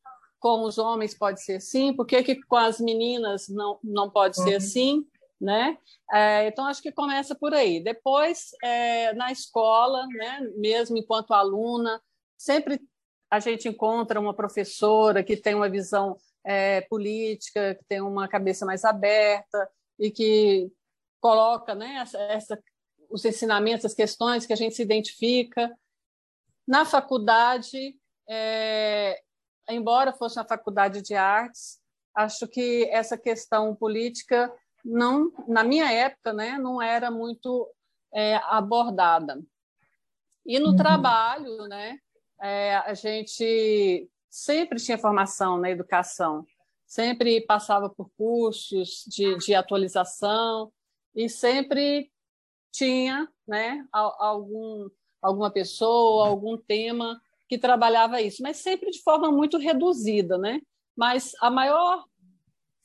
com 0.45 0.61
os 0.65 0.77
homens 0.77 1.15
pode 1.15 1.43
ser 1.43 1.55
assim, 1.55 1.95
por 1.95 2.05
que, 2.05 2.23
que 2.23 2.43
com 2.43 2.57
as 2.57 2.79
meninas 2.79 3.49
não, 3.49 3.79
não 3.83 4.11
pode 4.11 4.39
uhum. 4.39 4.47
ser 4.47 4.57
assim, 4.57 5.07
né? 5.41 5.79
É, 6.13 6.47
então, 6.47 6.67
acho 6.67 6.83
que 6.83 6.93
começa 6.93 7.35
por 7.35 7.55
aí. 7.55 7.83
Depois, 7.83 8.51
é, 8.63 9.15
na 9.15 9.33
escola, 9.33 10.07
né, 10.09 10.41
mesmo 10.59 10.99
enquanto 10.99 11.33
aluna, 11.33 11.99
sempre 12.37 12.79
a 13.31 13.41
gente 13.41 13.69
encontra 13.69 14.21
uma 14.21 14.35
professora 14.35 15.25
que 15.25 15.35
tem 15.35 15.55
uma 15.55 15.71
visão 15.71 16.15
é, 16.45 16.83
política, 16.83 17.77
que 17.77 17.85
tem 17.87 18.03
uma 18.03 18.29
cabeça 18.29 18.67
mais 18.67 18.85
aberta 18.85 19.67
e 19.99 20.11
que 20.11 20.71
coloca 21.23 21.75
né, 21.75 22.01
essa, 22.03 22.19
essa, 22.19 22.63
os 23.09 23.25
ensinamentos, 23.25 23.87
as 23.87 23.95
questões 23.95 24.45
que 24.45 24.53
a 24.53 24.57
gente 24.57 24.75
se 24.75 24.83
identifica. 24.83 25.75
Na 26.69 26.85
faculdade, 26.85 27.97
é, 28.29 29.25
embora 29.69 30.13
fosse 30.13 30.39
uma 30.39 30.47
faculdade 30.47 31.03
de 31.03 31.15
artes, 31.15 31.81
acho 32.15 32.47
que 32.47 32.89
essa 32.91 33.17
questão 33.17 33.75
política 33.75 34.53
não, 34.85 35.33
na 35.49 35.65
minha 35.65 35.91
época, 35.91 36.33
né, 36.33 36.59
não 36.59 36.81
era 36.81 37.11
muito 37.11 37.69
é, 38.13 38.37
abordada. 38.45 39.43
E 40.45 40.59
no 40.59 40.71
uhum. 40.71 40.77
trabalho, 40.77 41.67
né, 41.67 41.99
é, 42.41 42.77
a 42.77 42.93
gente 42.93 44.09
sempre 44.29 44.79
tinha 44.79 44.99
formação 44.99 45.57
na 45.57 45.71
educação, 45.71 46.45
sempre 46.87 47.41
passava 47.41 47.89
por 47.89 48.11
cursos 48.17 49.05
de, 49.07 49.37
de 49.39 49.55
atualização 49.55 50.71
e 51.15 51.29
sempre 51.29 52.11
tinha, 52.71 53.29
né, 53.47 53.87
algum 53.93 54.89
alguma 55.25 55.51
pessoa, 55.51 56.29
algum 56.29 56.59
tema 56.59 57.19
que 57.55 57.59
trabalhava 57.59 58.21
isso, 58.21 58.43
mas 58.43 58.57
sempre 58.57 58.91
de 58.91 59.01
forma 59.01 59.31
muito 59.31 59.59
reduzida, 59.59 60.37
né? 60.37 60.61
Mas 60.97 61.33
a 61.41 61.49
maior 61.49 62.05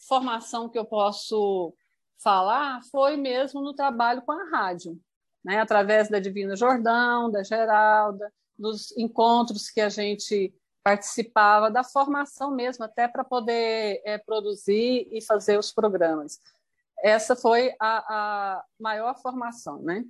formação 0.08 0.70
que 0.70 0.78
eu 0.78 0.86
posso 0.86 1.74
falar 2.22 2.82
foi 2.92 3.18
mesmo 3.18 3.62
no 3.62 3.74
trabalho 3.74 4.22
com 4.22 4.32
a 4.32 4.50
rádio, 4.52 5.00
né? 5.44 5.60
através 5.60 6.08
da 6.08 6.20
Divina 6.20 6.56
Jordão, 6.56 7.32
da 7.32 7.42
Geralda, 7.42 8.32
dos 8.58 8.96
encontros 8.96 9.72
que 9.72 9.82
a 9.82 9.90
gente 9.90 10.54
participava, 10.84 11.72
da 11.72 11.84
formação 11.84 12.52
mesmo, 12.52 12.86
até 12.86 13.08
para 13.08 13.24
poder 13.24 14.02
é, 14.06 14.20
produzir 14.20 15.08
e 15.12 15.20
fazer 15.20 15.58
os 15.58 15.72
programas. 15.72 16.40
Essa 17.04 17.36
foi 17.36 17.74
a, 17.80 18.58
a 18.60 18.64
maior 18.80 19.20
formação, 19.20 19.82
né? 19.82 20.04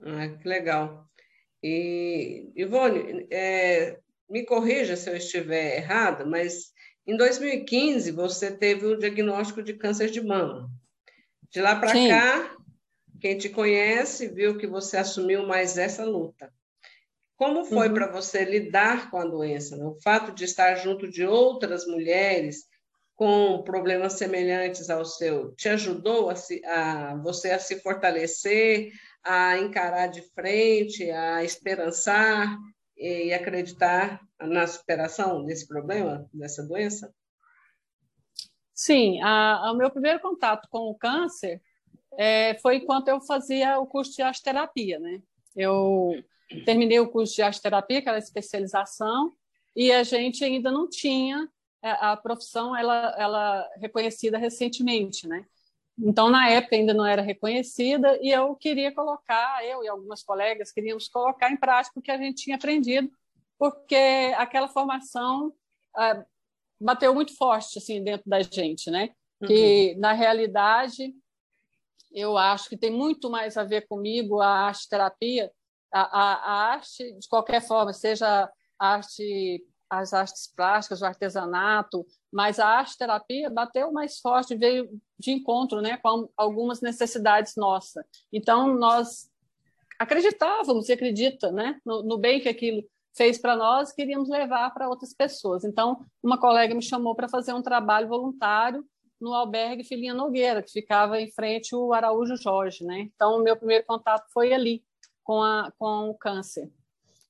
Ah, 0.00 0.28
que 0.28 0.46
legal. 0.46 1.08
E, 1.66 2.52
Ivone, 2.54 3.26
é, 3.30 3.98
me 4.28 4.44
corrija 4.44 4.96
se 4.96 5.08
eu 5.08 5.16
estiver 5.16 5.78
errada, 5.78 6.26
mas 6.26 6.74
em 7.06 7.16
2015 7.16 8.10
você 8.10 8.54
teve 8.54 8.84
o 8.84 8.98
diagnóstico 8.98 9.62
de 9.62 9.72
câncer 9.72 10.10
de 10.10 10.20
mama. 10.20 10.68
De 11.50 11.62
lá 11.62 11.76
para 11.76 11.94
cá, 11.94 12.54
quem 13.18 13.38
te 13.38 13.48
conhece 13.48 14.28
viu 14.28 14.58
que 14.58 14.66
você 14.66 14.98
assumiu 14.98 15.46
mais 15.46 15.78
essa 15.78 16.04
luta. 16.04 16.52
Como 17.34 17.64
foi 17.64 17.88
uhum. 17.88 17.94
para 17.94 18.12
você 18.12 18.44
lidar 18.44 19.10
com 19.10 19.16
a 19.16 19.24
doença? 19.24 19.74
Né? 19.74 19.86
O 19.86 19.98
fato 20.02 20.32
de 20.32 20.44
estar 20.44 20.74
junto 20.74 21.08
de 21.08 21.24
outras 21.24 21.86
mulheres 21.86 22.66
com 23.14 23.62
problemas 23.62 24.14
semelhantes 24.14 24.90
ao 24.90 25.06
seu 25.06 25.54
te 25.54 25.70
ajudou 25.70 26.28
a, 26.28 26.36
se, 26.36 26.62
a 26.66 27.14
você 27.22 27.52
a 27.52 27.58
se 27.58 27.80
fortalecer, 27.80 28.92
a 29.24 29.58
encarar 29.58 30.08
de 30.08 30.22
frente, 30.32 31.10
a 31.10 31.42
esperançar 31.42 32.56
e 32.96 33.32
acreditar 33.32 34.20
na 34.40 34.66
superação 34.66 35.44
desse 35.44 35.66
problema, 35.66 36.28
dessa 36.32 36.62
doença? 36.62 37.12
Sim, 38.74 39.20
a, 39.22 39.72
o 39.72 39.76
meu 39.76 39.90
primeiro 39.90 40.20
contato 40.20 40.68
com 40.68 40.90
o 40.90 40.94
câncer 40.94 41.62
é, 42.18 42.54
foi 42.58 42.76
enquanto 42.76 43.08
eu 43.08 43.20
fazia 43.20 43.78
o 43.78 43.86
curso 43.86 44.14
de 44.14 44.22
asteroterapia, 44.22 44.98
né? 44.98 45.22
Eu 45.56 46.22
terminei 46.64 47.00
o 47.00 47.08
curso 47.08 47.34
de 47.34 47.42
asteroterapia, 47.42 48.00
aquela 48.00 48.18
especialização, 48.18 49.32
e 49.74 49.92
a 49.92 50.02
gente 50.02 50.44
ainda 50.44 50.70
não 50.70 50.88
tinha 50.88 51.48
a, 51.82 51.88
é, 51.88 51.96
a 52.00 52.16
profissão 52.16 52.76
ela, 52.76 53.14
ela 53.18 53.68
reconhecida 53.76 54.38
recentemente, 54.38 55.26
né? 55.26 55.44
Então, 55.98 56.28
na 56.28 56.48
época, 56.48 56.74
ainda 56.74 56.92
não 56.92 57.06
era 57.06 57.22
reconhecida 57.22 58.18
e 58.20 58.30
eu 58.30 58.54
queria 58.56 58.92
colocar, 58.92 59.64
eu 59.64 59.84
e 59.84 59.88
algumas 59.88 60.22
colegas 60.22 60.72
queríamos 60.72 61.08
colocar 61.08 61.50
em 61.50 61.56
prática 61.56 61.98
o 61.98 62.02
que 62.02 62.10
a 62.10 62.18
gente 62.18 62.42
tinha 62.42 62.56
aprendido, 62.56 63.10
porque 63.56 64.34
aquela 64.36 64.68
formação 64.68 65.52
ah, 65.96 66.24
bateu 66.80 67.14
muito 67.14 67.36
forte 67.36 67.78
assim 67.78 68.02
dentro 68.02 68.28
da 68.28 68.42
gente, 68.42 68.90
né? 68.90 69.10
Que, 69.46 69.92
uhum. 69.92 70.00
na 70.00 70.12
realidade, 70.12 71.14
eu 72.12 72.36
acho 72.36 72.68
que 72.68 72.76
tem 72.76 72.90
muito 72.90 73.30
mais 73.30 73.56
a 73.56 73.64
ver 73.64 73.86
comigo 73.86 74.40
a 74.40 74.48
arte 74.48 74.88
terapia, 74.88 75.50
a, 75.92 76.00
a, 76.00 76.34
a 76.34 76.52
arte, 76.72 77.12
de 77.12 77.28
qualquer 77.28 77.60
forma, 77.60 77.92
seja 77.92 78.50
arte 78.78 79.64
as 79.98 80.12
artes 80.12 80.52
plásticas, 80.54 81.02
o 81.02 81.04
artesanato, 81.04 82.06
mas 82.32 82.58
a 82.58 82.66
arte 82.66 82.96
terapia 82.96 83.50
bateu 83.50 83.92
mais 83.92 84.18
forte, 84.18 84.56
veio 84.56 84.88
de 85.18 85.30
encontro 85.30 85.80
né, 85.80 85.96
com 85.98 86.28
algumas 86.36 86.80
necessidades 86.80 87.54
nossas. 87.56 88.04
Então, 88.32 88.74
nós 88.74 89.30
acreditávamos 89.98 90.88
e 90.88 90.92
acredita 90.92 91.52
né, 91.52 91.78
no, 91.84 92.02
no 92.02 92.18
bem 92.18 92.40
que 92.40 92.48
aquilo 92.48 92.82
fez 93.16 93.38
para 93.38 93.56
nós 93.56 93.92
queríamos 93.92 94.28
levar 94.28 94.70
para 94.74 94.88
outras 94.88 95.14
pessoas. 95.14 95.64
Então, 95.64 96.04
uma 96.22 96.38
colega 96.38 96.74
me 96.74 96.82
chamou 96.82 97.14
para 97.14 97.28
fazer 97.28 97.52
um 97.52 97.62
trabalho 97.62 98.08
voluntário 98.08 98.84
no 99.20 99.32
albergue 99.32 99.84
Filhinha 99.84 100.12
Nogueira, 100.12 100.62
que 100.62 100.72
ficava 100.72 101.20
em 101.20 101.30
frente 101.30 101.74
ao 101.74 101.92
Araújo 101.92 102.36
Jorge. 102.36 102.84
Né? 102.84 103.08
Então, 103.14 103.38
o 103.38 103.42
meu 103.42 103.56
primeiro 103.56 103.86
contato 103.86 104.26
foi 104.32 104.52
ali, 104.52 104.82
com, 105.22 105.40
a, 105.42 105.72
com 105.78 106.10
o 106.10 106.14
câncer. 106.14 106.70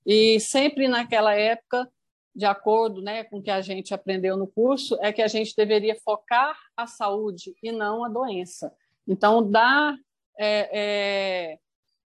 E 0.07 0.41
sempre 0.41 0.89
naquela 0.89 1.35
época 1.35 1.89
de 2.35 2.45
acordo 2.45 3.01
né, 3.01 3.25
com 3.25 3.39
o 3.39 3.43
que 3.43 3.51
a 3.51 3.61
gente 3.61 3.95
aprendeu 3.95 4.37
no 4.37 4.47
curso, 4.47 4.99
é 5.01 5.13
que 5.13 5.23
a 5.23 5.29
gente 5.29 5.55
deveria 5.55 5.95
focar 6.01 6.59
a 6.77 6.87
saúde 6.87 7.55
e 7.63 7.71
não 7.71 8.05
a 8.05 8.09
doença. 8.09 8.75
Então, 9.07 9.49
dar 9.49 9.97
é, 10.39 10.69
é, 10.73 11.59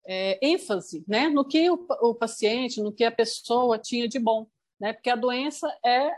é, 0.07 0.47
ênfase 0.47 1.03
né, 1.09 1.29
no 1.29 1.45
que 1.45 1.71
o, 1.71 1.87
o, 2.03 2.15
paciente, 2.15 2.83
no 2.83 2.93
que 2.93 3.05
a 3.05 3.12
pessoa 3.12 3.79
tinha 3.79 4.07
de 4.07 4.19
bom, 4.19 4.47
né, 4.79 4.93
porque 4.93 5.09
a 5.09 5.17
doença 5.17 5.67
é 5.85 6.15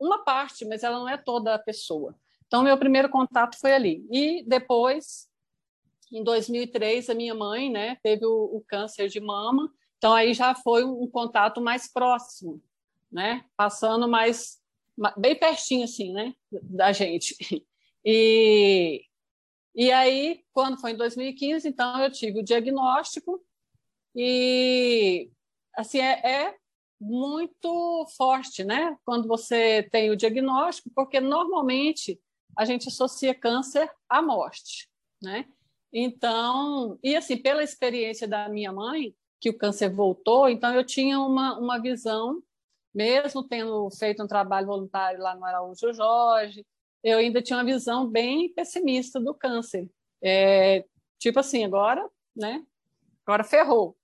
uma 0.00 0.24
parte, 0.24 0.64
mas 0.64 0.82
ela 0.82 0.98
não 0.98 1.08
é 1.08 1.16
toda 1.16 1.54
a 1.54 1.58
pessoa. 1.58 2.14
Então, 2.46 2.62
meu 2.62 2.78
primeiro 2.78 3.10
contato 3.10 3.58
foi 3.58 3.72
ali. 3.72 4.06
E 4.10 4.42
depois, 4.46 5.28
em 6.10 6.24
2003, 6.24 7.10
a 7.10 7.14
minha 7.14 7.34
mãe 7.34 7.70
né, 7.70 7.98
teve 8.02 8.24
o, 8.24 8.56
o 8.56 8.64
câncer 8.66 9.08
de 9.08 9.20
mama, 9.20 9.70
então 9.98 10.14
aí 10.14 10.32
já 10.32 10.54
foi 10.54 10.84
um, 10.84 11.02
um 11.02 11.10
contato 11.10 11.60
mais 11.60 11.92
próximo, 11.92 12.62
né, 13.10 13.44
passando 13.56 14.08
mais 14.08 14.58
bem 15.16 15.36
pertinho 15.38 15.84
assim, 15.84 16.12
né, 16.12 16.34
da 16.50 16.92
gente. 16.92 17.36
E, 18.04 19.04
e 19.74 19.92
aí, 19.92 20.42
quando 20.52 20.80
foi 20.80 20.92
em 20.92 20.96
2015, 20.96 21.68
então 21.68 22.00
eu 22.00 22.10
tive 22.10 22.40
o 22.40 22.44
diagnóstico 22.44 23.44
e 24.14 25.30
assim 25.76 25.98
é, 25.98 26.20
é 26.24 26.54
muito 27.00 28.06
forte, 28.16 28.64
né? 28.64 28.96
Quando 29.04 29.28
você 29.28 29.86
tem 29.90 30.10
o 30.10 30.16
diagnóstico, 30.16 30.90
porque 30.94 31.20
normalmente 31.20 32.20
a 32.56 32.64
gente 32.64 32.88
associa 32.88 33.34
câncer 33.34 33.90
à 34.08 34.20
morte, 34.20 34.88
né? 35.22 35.44
Então, 35.92 36.98
e 37.02 37.16
assim, 37.16 37.36
pela 37.36 37.62
experiência 37.62 38.26
da 38.26 38.48
minha 38.48 38.72
mãe, 38.72 39.14
que 39.40 39.50
o 39.50 39.56
câncer 39.56 39.88
voltou, 39.88 40.48
então 40.48 40.74
eu 40.74 40.84
tinha 40.84 41.20
uma, 41.20 41.58
uma 41.58 41.80
visão, 41.80 42.42
mesmo 42.98 43.44
tendo 43.44 43.88
feito 43.92 44.24
um 44.24 44.26
trabalho 44.26 44.66
voluntário 44.66 45.20
lá 45.20 45.36
no 45.36 45.44
Araújo 45.44 45.92
Jorge, 45.92 46.66
eu 47.04 47.18
ainda 47.18 47.40
tinha 47.40 47.56
uma 47.56 47.64
visão 47.64 48.08
bem 48.08 48.52
pessimista 48.52 49.20
do 49.20 49.32
câncer. 49.32 49.88
É, 50.20 50.84
tipo 51.16 51.38
assim, 51.38 51.64
agora, 51.64 52.04
né? 52.34 52.66
Agora 53.24 53.44
ferrou. 53.44 53.96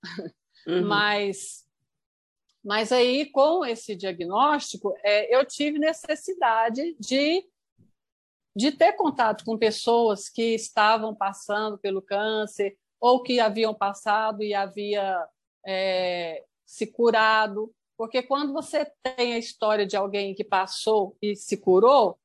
Uhum. 0.65 0.87
Mas, 0.87 1.67
mas 2.63 2.93
aí, 2.93 3.29
com 3.31 3.65
esse 3.65 3.97
diagnóstico, 3.97 4.95
é, 5.03 5.35
eu 5.35 5.45
tive 5.45 5.77
necessidade 5.77 6.95
de, 6.97 7.45
de 8.55 8.71
ter 8.71 8.93
contato 8.93 9.43
com 9.43 9.57
pessoas 9.57 10.29
que 10.29 10.55
estavam 10.55 11.13
passando 11.13 11.77
pelo 11.77 12.01
câncer 12.01 12.77
ou 12.97 13.21
que 13.21 13.41
haviam 13.41 13.73
passado 13.75 14.41
e 14.41 14.53
havia 14.53 15.27
é, 15.67 16.45
se 16.65 16.87
curado. 16.87 17.75
Porque 17.97 18.21
quando 18.21 18.53
você 18.53 18.85
tem 19.01 19.33
a 19.33 19.37
história 19.37 19.85
de 19.85 19.95
alguém 19.95 20.33
que 20.35 20.43
passou 20.43 21.17
e 21.21 21.35
se 21.35 21.57
curou, 21.57 22.19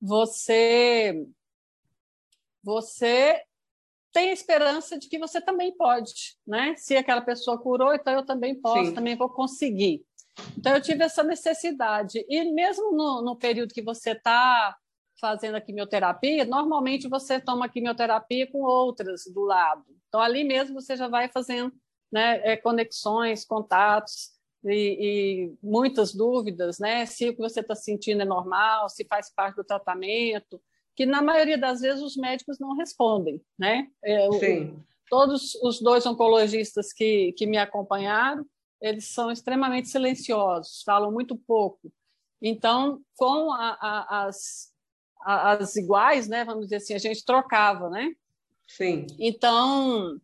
você 0.00 1.26
você 2.64 3.42
tem 4.12 4.30
a 4.30 4.32
esperança 4.32 4.98
de 4.98 5.08
que 5.08 5.18
você 5.18 5.40
também 5.40 5.74
pode, 5.76 6.36
né? 6.46 6.74
Se 6.76 6.96
aquela 6.96 7.22
pessoa 7.22 7.58
curou, 7.58 7.94
então 7.94 8.12
eu 8.12 8.24
também 8.24 8.54
posso, 8.54 8.90
Sim. 8.90 8.94
também 8.94 9.16
vou 9.16 9.28
conseguir. 9.28 10.04
Então 10.56 10.74
eu 10.74 10.80
tive 10.80 11.04
essa 11.04 11.22
necessidade 11.22 12.24
e 12.28 12.44
mesmo 12.52 12.92
no, 12.92 13.22
no 13.22 13.36
período 13.36 13.74
que 13.74 13.82
você 13.82 14.12
está 14.12 14.76
fazendo 15.20 15.56
a 15.56 15.60
quimioterapia, 15.60 16.44
normalmente 16.44 17.08
você 17.08 17.40
toma 17.40 17.68
quimioterapia 17.68 18.50
com 18.50 18.62
outras 18.62 19.24
do 19.26 19.42
lado. 19.42 19.84
Então 20.08 20.20
ali 20.20 20.44
mesmo 20.44 20.80
você 20.80 20.96
já 20.96 21.08
vai 21.08 21.28
fazendo 21.28 21.72
né, 22.10 22.40
é, 22.44 22.56
conexões, 22.56 23.44
contatos 23.44 24.30
e, 24.64 25.50
e, 25.50 25.54
muitas 25.62 26.14
dúvidas, 26.14 26.78
né? 26.78 27.04
Se 27.06 27.28
o 27.28 27.34
que 27.34 27.40
você 27.40 27.60
está 27.60 27.74
sentindo 27.74 28.22
é 28.22 28.24
normal, 28.24 28.88
se 28.88 29.04
faz 29.04 29.32
parte 29.34 29.56
do 29.56 29.64
tratamento, 29.64 30.60
que 30.94 31.06
na 31.06 31.22
maioria 31.22 31.58
das 31.58 31.80
vezes 31.80 32.02
os 32.02 32.16
médicos 32.16 32.58
não 32.58 32.76
respondem, 32.76 33.40
né? 33.58 33.88
É, 34.04 34.30
Sim. 34.32 34.64
O, 34.64 34.84
todos 35.08 35.54
os 35.56 35.80
dois 35.80 36.06
oncologistas 36.06 36.92
que, 36.92 37.32
que 37.32 37.46
me 37.46 37.58
acompanharam, 37.58 38.46
eles 38.80 39.08
são 39.08 39.30
extremamente 39.30 39.88
silenciosos, 39.88 40.82
falam 40.84 41.12
muito 41.12 41.36
pouco. 41.36 41.92
Então, 42.40 43.00
com 43.16 43.52
a, 43.52 43.78
a, 43.80 44.24
as, 44.26 44.72
a, 45.22 45.52
as 45.52 45.76
iguais, 45.76 46.28
né, 46.28 46.44
vamos 46.44 46.64
dizer 46.64 46.76
assim, 46.76 46.94
a 46.94 46.98
gente 46.98 47.24
trocava, 47.24 47.88
né? 47.88 48.12
Sim. 48.66 49.06
Então, 49.18 50.20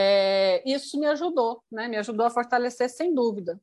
é, 0.00 0.62
isso 0.64 0.98
me 0.98 1.06
ajudou, 1.06 1.62
né? 1.70 1.88
me 1.88 1.96
ajudou 1.96 2.26
a 2.26 2.30
fortalecer 2.30 2.88
sem 2.88 3.14
dúvida. 3.14 3.60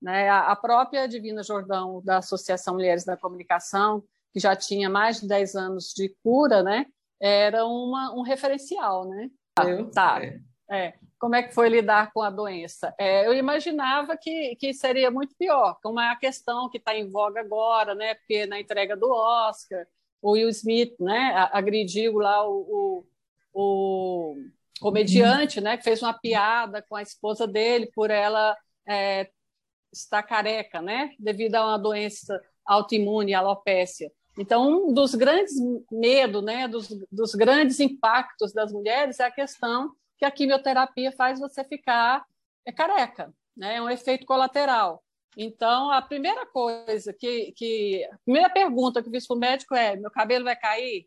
Né? 0.00 0.28
A, 0.28 0.52
a, 0.52 0.56
própria 0.56 1.08
Divina 1.08 1.42
Jordão, 1.42 2.02
da 2.04 2.18
Associação 2.18 2.74
Mulheres 2.74 3.04
da 3.04 3.16
Comunicação, 3.16 4.04
que 4.32 4.38
já 4.38 4.54
tinha 4.54 4.90
mais 4.90 5.20
de 5.20 5.28
10 5.28 5.54
anos 5.56 5.92
de 5.94 6.14
cura, 6.22 6.62
né? 6.62 6.86
era 7.20 7.64
uma, 7.64 8.14
um 8.14 8.22
referencial. 8.22 9.08
Né? 9.08 9.30
Eu, 9.66 9.90
tá. 9.90 10.22
É. 10.22 10.40
É. 10.70 10.94
Como 11.18 11.34
é 11.34 11.42
que 11.42 11.54
foi 11.54 11.68
lidar 11.68 12.12
com 12.12 12.22
a 12.22 12.30
doença? 12.30 12.94
É, 12.98 13.26
eu 13.26 13.32
imaginava 13.32 14.16
que, 14.16 14.54
que 14.56 14.72
seria 14.72 15.10
muito 15.10 15.34
pior, 15.36 15.78
como 15.82 15.98
é 15.98 16.10
a 16.10 16.16
questão 16.16 16.68
que 16.68 16.78
está 16.78 16.94
em 16.94 17.10
voga 17.10 17.40
agora, 17.40 17.94
né? 17.94 18.14
porque 18.14 18.46
na 18.46 18.60
entrega 18.60 18.96
do 18.96 19.10
Oscar, 19.10 19.86
o 20.22 20.32
Will 20.32 20.48
Smith 20.50 20.94
né? 21.00 21.48
agrediu 21.52 22.18
lá 22.18 22.46
o, 22.48 23.04
o, 23.52 24.34
o 24.34 24.36
comediante, 24.78 25.60
né, 25.60 25.76
que 25.76 25.84
fez 25.84 26.02
uma 26.02 26.12
piada 26.12 26.84
com 26.88 26.96
a 26.96 27.02
esposa 27.02 27.46
dele 27.46 27.90
por 27.94 28.10
ela 28.10 28.56
é, 28.86 29.28
estar 29.92 30.22
careca, 30.22 30.80
né, 30.80 31.12
devido 31.18 31.56
a 31.56 31.66
uma 31.66 31.78
doença 31.78 32.40
autoimune, 32.64 33.34
alopécia. 33.34 34.10
Então, 34.38 34.88
um 34.88 34.94
dos 34.94 35.14
grandes 35.14 35.54
medos, 35.90 36.44
né, 36.44 36.68
dos, 36.68 36.88
dos 37.10 37.34
grandes 37.34 37.80
impactos 37.80 38.52
das 38.52 38.72
mulheres 38.72 39.18
é 39.18 39.24
a 39.24 39.30
questão 39.30 39.92
que 40.16 40.24
a 40.24 40.30
quimioterapia 40.30 41.12
faz 41.12 41.40
você 41.40 41.64
ficar 41.64 42.24
é, 42.66 42.72
careca, 42.72 43.32
né, 43.56 43.76
é 43.76 43.82
um 43.82 43.90
efeito 43.90 44.26
colateral. 44.26 45.02
Então, 45.36 45.90
a 45.90 46.02
primeira 46.02 46.46
coisa 46.46 47.12
que, 47.12 47.52
que 47.52 48.04
a 48.12 48.18
primeira 48.24 48.50
pergunta 48.50 49.00
que 49.00 49.08
eu 49.08 49.12
fiz 49.12 49.26
para 49.26 49.36
o 49.36 49.38
médico 49.38 49.74
é: 49.74 49.94
meu 49.94 50.10
cabelo 50.10 50.44
vai 50.44 50.56
cair? 50.56 51.06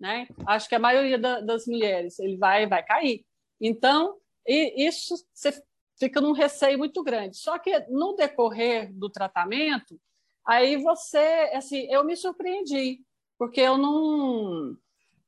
Né? 0.00 0.26
Acho 0.46 0.68
que 0.68 0.74
a 0.74 0.78
maioria 0.78 1.18
da, 1.18 1.40
das 1.40 1.66
mulheres 1.66 2.18
ele 2.18 2.36
vai 2.36 2.66
vai 2.66 2.82
cair. 2.82 3.24
Então, 3.60 4.16
isso 4.46 5.14
você 5.34 5.62
fica 5.98 6.20
num 6.20 6.32
receio 6.32 6.78
muito 6.78 7.02
grande. 7.04 7.36
Só 7.36 7.58
que 7.58 7.78
no 7.90 8.14
decorrer 8.14 8.90
do 8.94 9.10
tratamento, 9.10 10.00
aí 10.44 10.78
você, 10.78 11.50
assim, 11.54 11.86
eu 11.90 12.02
me 12.02 12.16
surpreendi, 12.16 13.00
porque 13.38 13.60
eu 13.60 13.76
não 13.76 14.76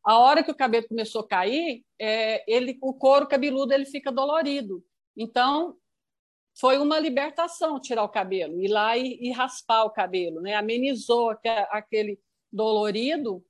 a 0.04 0.18
hora 0.18 0.42
que 0.42 0.50
o 0.50 0.56
cabelo 0.56 0.88
começou 0.88 1.20
a 1.20 1.28
cair, 1.28 1.84
é, 1.96 2.42
ele, 2.52 2.76
o 2.82 2.92
couro 2.92 3.28
cabeludo 3.28 3.72
ele 3.72 3.86
fica 3.86 4.10
dolorido. 4.10 4.84
Então, 5.16 5.76
foi 6.58 6.78
uma 6.78 6.98
libertação 6.98 7.80
tirar 7.80 8.02
o 8.02 8.08
cabelo, 8.08 8.60
ir 8.60 8.68
lá 8.68 8.96
e, 8.96 9.16
e 9.20 9.30
raspar 9.30 9.84
o 9.84 9.90
cabelo, 9.90 10.40
né? 10.40 10.54
amenizou 10.54 11.30
aquele 11.70 12.18
dolorido 12.52 13.44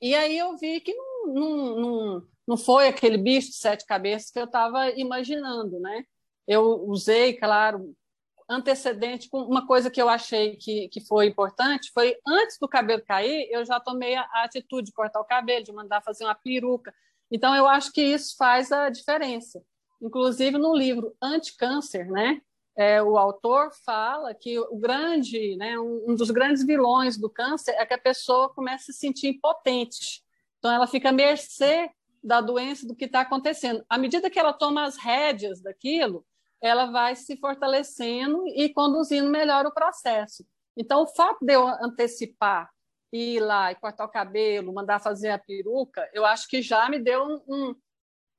e 0.00 0.14
aí 0.14 0.38
eu 0.38 0.56
vi 0.56 0.80
que 0.80 0.94
não, 0.94 1.26
não, 1.26 1.80
não, 1.80 2.22
não 2.48 2.56
foi 2.56 2.88
aquele 2.88 3.16
bicho 3.18 3.50
de 3.50 3.56
sete 3.56 3.86
cabeças 3.86 4.30
que 4.30 4.38
eu 4.38 4.44
estava 4.44 4.90
imaginando, 4.90 5.80
né? 5.80 6.04
Eu 6.46 6.84
usei, 6.86 7.34
claro, 7.34 7.94
antecedente 8.48 9.28
com 9.28 9.38
uma 9.42 9.66
coisa 9.66 9.90
que 9.90 10.00
eu 10.00 10.08
achei 10.08 10.56
que, 10.56 10.88
que 10.88 11.00
foi 11.00 11.26
importante 11.26 11.90
foi 11.92 12.16
antes 12.26 12.58
do 12.58 12.68
cabelo 12.68 13.02
cair, 13.02 13.48
eu 13.50 13.64
já 13.64 13.80
tomei 13.80 14.14
a, 14.14 14.22
atitude 14.44 14.86
de 14.88 14.92
cortar 14.92 15.20
o 15.20 15.24
cabelo, 15.24 15.64
de 15.64 15.72
mandar 15.72 16.02
fazer 16.02 16.24
uma 16.24 16.34
peruca. 16.34 16.94
Então 17.30 17.54
eu 17.54 17.66
acho 17.66 17.90
que 17.92 18.02
isso 18.02 18.36
faz 18.36 18.70
a 18.70 18.90
diferença. 18.90 19.62
Inclusive 20.00 20.58
no 20.58 20.76
livro 20.76 21.16
Anticâncer, 21.22 22.10
né? 22.10 22.40
É, 22.76 23.02
o 23.02 23.16
autor 23.16 23.70
fala 23.84 24.34
que 24.34 24.58
o 24.58 24.76
grande, 24.76 25.56
né, 25.56 25.78
um, 25.78 26.14
dos 26.14 26.30
grandes 26.30 26.66
vilões 26.66 27.16
do 27.16 27.30
câncer 27.30 27.72
é 27.72 27.86
que 27.86 27.94
a 27.94 27.98
pessoa 27.98 28.52
começa 28.52 28.90
a 28.90 28.94
se 28.94 29.00
sentir 29.00 29.28
impotente. 29.28 30.22
Então, 30.58 30.72
ela 30.72 30.86
fica 30.86 31.10
à 31.10 31.12
mercê 31.12 31.90
da 32.22 32.40
doença, 32.40 32.86
do 32.86 32.96
que 32.96 33.04
está 33.04 33.20
acontecendo. 33.20 33.84
À 33.88 33.96
medida 33.96 34.30
que 34.30 34.38
ela 34.38 34.52
toma 34.52 34.84
as 34.84 34.96
rédeas 34.96 35.60
daquilo, 35.60 36.26
ela 36.60 36.86
vai 36.86 37.14
se 37.14 37.36
fortalecendo 37.36 38.42
e 38.48 38.68
conduzindo 38.70 39.30
melhor 39.30 39.66
o 39.66 39.74
processo. 39.74 40.44
Então, 40.76 41.02
o 41.02 41.06
fato 41.06 41.44
de 41.44 41.52
eu 41.52 41.68
antecipar, 41.68 42.70
ir 43.12 43.38
lá 43.38 43.70
e 43.70 43.76
cortar 43.76 44.06
o 44.06 44.10
cabelo, 44.10 44.72
mandar 44.72 44.98
fazer 44.98 45.30
a 45.30 45.38
peruca, 45.38 46.08
eu 46.12 46.24
acho 46.24 46.48
que 46.48 46.60
já 46.60 46.88
me 46.88 46.98
deu 46.98 47.22
um, 47.22 47.76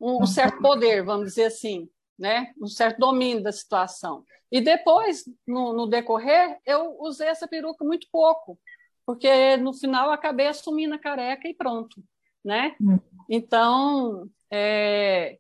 um, 0.02 0.22
um 0.24 0.26
certo 0.26 0.60
poder, 0.62 1.06
vamos 1.06 1.28
dizer 1.28 1.46
assim 1.46 1.90
né? 2.18 2.54
um 2.62 2.68
certo 2.68 3.00
domínio 3.00 3.44
da 3.44 3.52
situação. 3.52 4.24
E 4.52 4.62
depois, 4.62 5.26
no, 5.46 5.74
no, 5.74 5.88
decorrer, 5.88 6.60
eu 6.66 6.96
usei 7.00 7.28
essa 7.28 7.48
peruca 7.48 7.84
muito 7.84 8.08
pouco, 8.12 8.60
porque 9.06 9.58
no 9.58 9.74
final 9.74 10.12
acabei 10.12 10.48
assumindo 10.48 10.96
a 10.96 11.00
careca 11.00 11.48
e 11.48 11.54
pronto. 11.54 12.02
Né? 12.44 12.76
Hum. 12.80 13.00
Então, 13.30 14.30
é, 14.52 15.38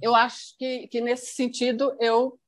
eu 0.00 0.14
acho 0.14 0.56
que, 0.58 0.88
que 0.88 1.00
nesse 1.00 1.34
sentido 1.34 1.96
eu 2.00 2.38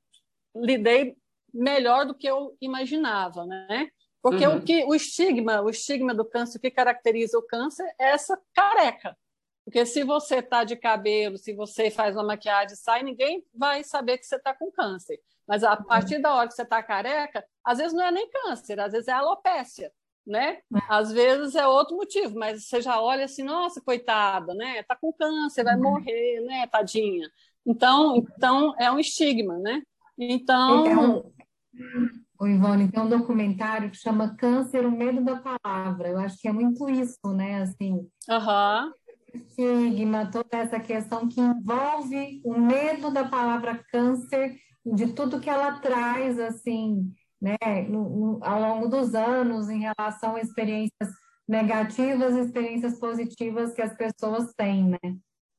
lidei 0.55 1.17
melhor 1.53 2.07
do 2.07 2.15
que 2.15 2.27
eu 2.27 2.57
imaginava, 2.61 3.47
né? 3.47 3.89
Porque 4.23 4.47
uhum. 4.47 4.57
o 4.57 4.63
que 4.63 4.85
o 4.85 4.95
estigma, 4.95 5.61
o 5.61 5.69
estigma 5.69 6.15
do 6.15 6.25
câncer, 6.25 6.59
o 6.59 6.61
que 6.61 6.71
caracteriza 6.71 7.39
o 7.39 7.43
câncer 7.43 7.85
é 8.01 8.11
essa 8.11 8.41
careca. 8.55 9.17
Porque 9.65 9.87
se 9.87 10.05
você 10.05 10.37
está 10.37 10.63
de 10.63 10.77
cabelo, 10.77 11.39
se 11.39 11.55
você 11.55 11.91
faz 11.91 12.15
uma 12.15 12.25
maquiagem, 12.25 12.77
sai, 12.77 13.03
ninguém 13.03 13.43
vai 13.55 13.83
saber 13.83 14.19
que 14.19 14.27
você 14.27 14.37
está 14.37 14.53
com 14.55 14.71
câncer. 14.71 15.19
Mas 15.47 15.65
a 15.65 15.73
uhum. 15.73 15.85
partir 15.85 16.19
da 16.19 16.35
hora 16.35 16.49
que 16.49 16.55
você 16.55 16.63
está 16.63 16.83
careca, 16.83 17.45
às 17.65 17.79
vezes 17.79 17.93
não 17.93 18.05
é 18.05 18.11
nem 18.11 18.29
câncer, 18.31 18.79
às 18.79 18.93
vezes 18.93 19.09
é 19.09 19.13
alopécia, 19.13 19.91
né? 20.27 20.59
É. 20.75 20.79
Às 20.89 21.13
vezes 21.13 21.55
é 21.55 21.67
outro 21.67 21.97
motivo, 21.97 22.39
mas 22.39 22.67
você 22.67 22.81
já 22.81 23.01
olha 23.01 23.25
assim, 23.25 23.43
nossa, 23.43 23.81
coitada, 23.81 24.55
né? 24.55 24.83
Tá 24.83 24.97
com 24.97 25.13
câncer, 25.13 25.65
vai 25.65 25.77
uhum. 25.77 25.83
morrer, 25.83 26.41
né, 26.41 26.67
tadinha. 26.67 27.31
Então, 27.67 28.17
então 28.37 28.75
é 28.79 28.91
um 28.91 28.99
estigma, 28.99 29.59
né? 29.59 29.83
Então, 30.19 30.85
é. 30.87 32.25
O 32.39 32.47
Ivone, 32.47 32.91
tem 32.91 33.01
um 33.01 33.09
documentário 33.09 33.91
que 33.91 33.97
chama 33.97 34.37
Câncer, 34.37 34.85
o 34.85 34.91
Medo 34.91 35.25
da 35.25 35.37
Palavra. 35.37 36.09
Eu 36.09 36.19
acho 36.19 36.37
que 36.39 36.49
é 36.49 36.53
muito 36.53 36.89
isso, 36.91 37.29
né? 37.33 37.63
Assim, 37.63 37.93
uhum. 38.29 38.93
Estigma, 39.37 40.31
toda 40.31 40.59
essa 40.59 40.81
questão 40.81 41.29
que 41.29 41.41
envolve 41.41 42.41
o 42.45 42.59
medo 42.59 43.11
da 43.11 43.29
palavra 43.29 43.83
câncer, 43.91 44.57
de 44.85 45.13
tudo 45.13 45.41
que 45.41 45.49
ela 45.49 45.81
traz, 45.81 46.39
assim, 46.39 47.13
né, 47.41 47.57
no, 47.89 48.09
no, 48.09 48.45
ao 48.45 48.61
longo 48.61 48.89
dos 48.89 49.15
anos, 49.15 49.69
em 49.69 49.81
relação 49.81 50.37
a 50.37 50.41
experiências 50.41 51.11
negativas 51.47 52.35
experiências 52.37 52.99
positivas 52.99 53.75
que 53.75 53.83
as 53.83 53.95
pessoas 53.97 54.53
têm, 54.55 54.91
né? 54.91 55.17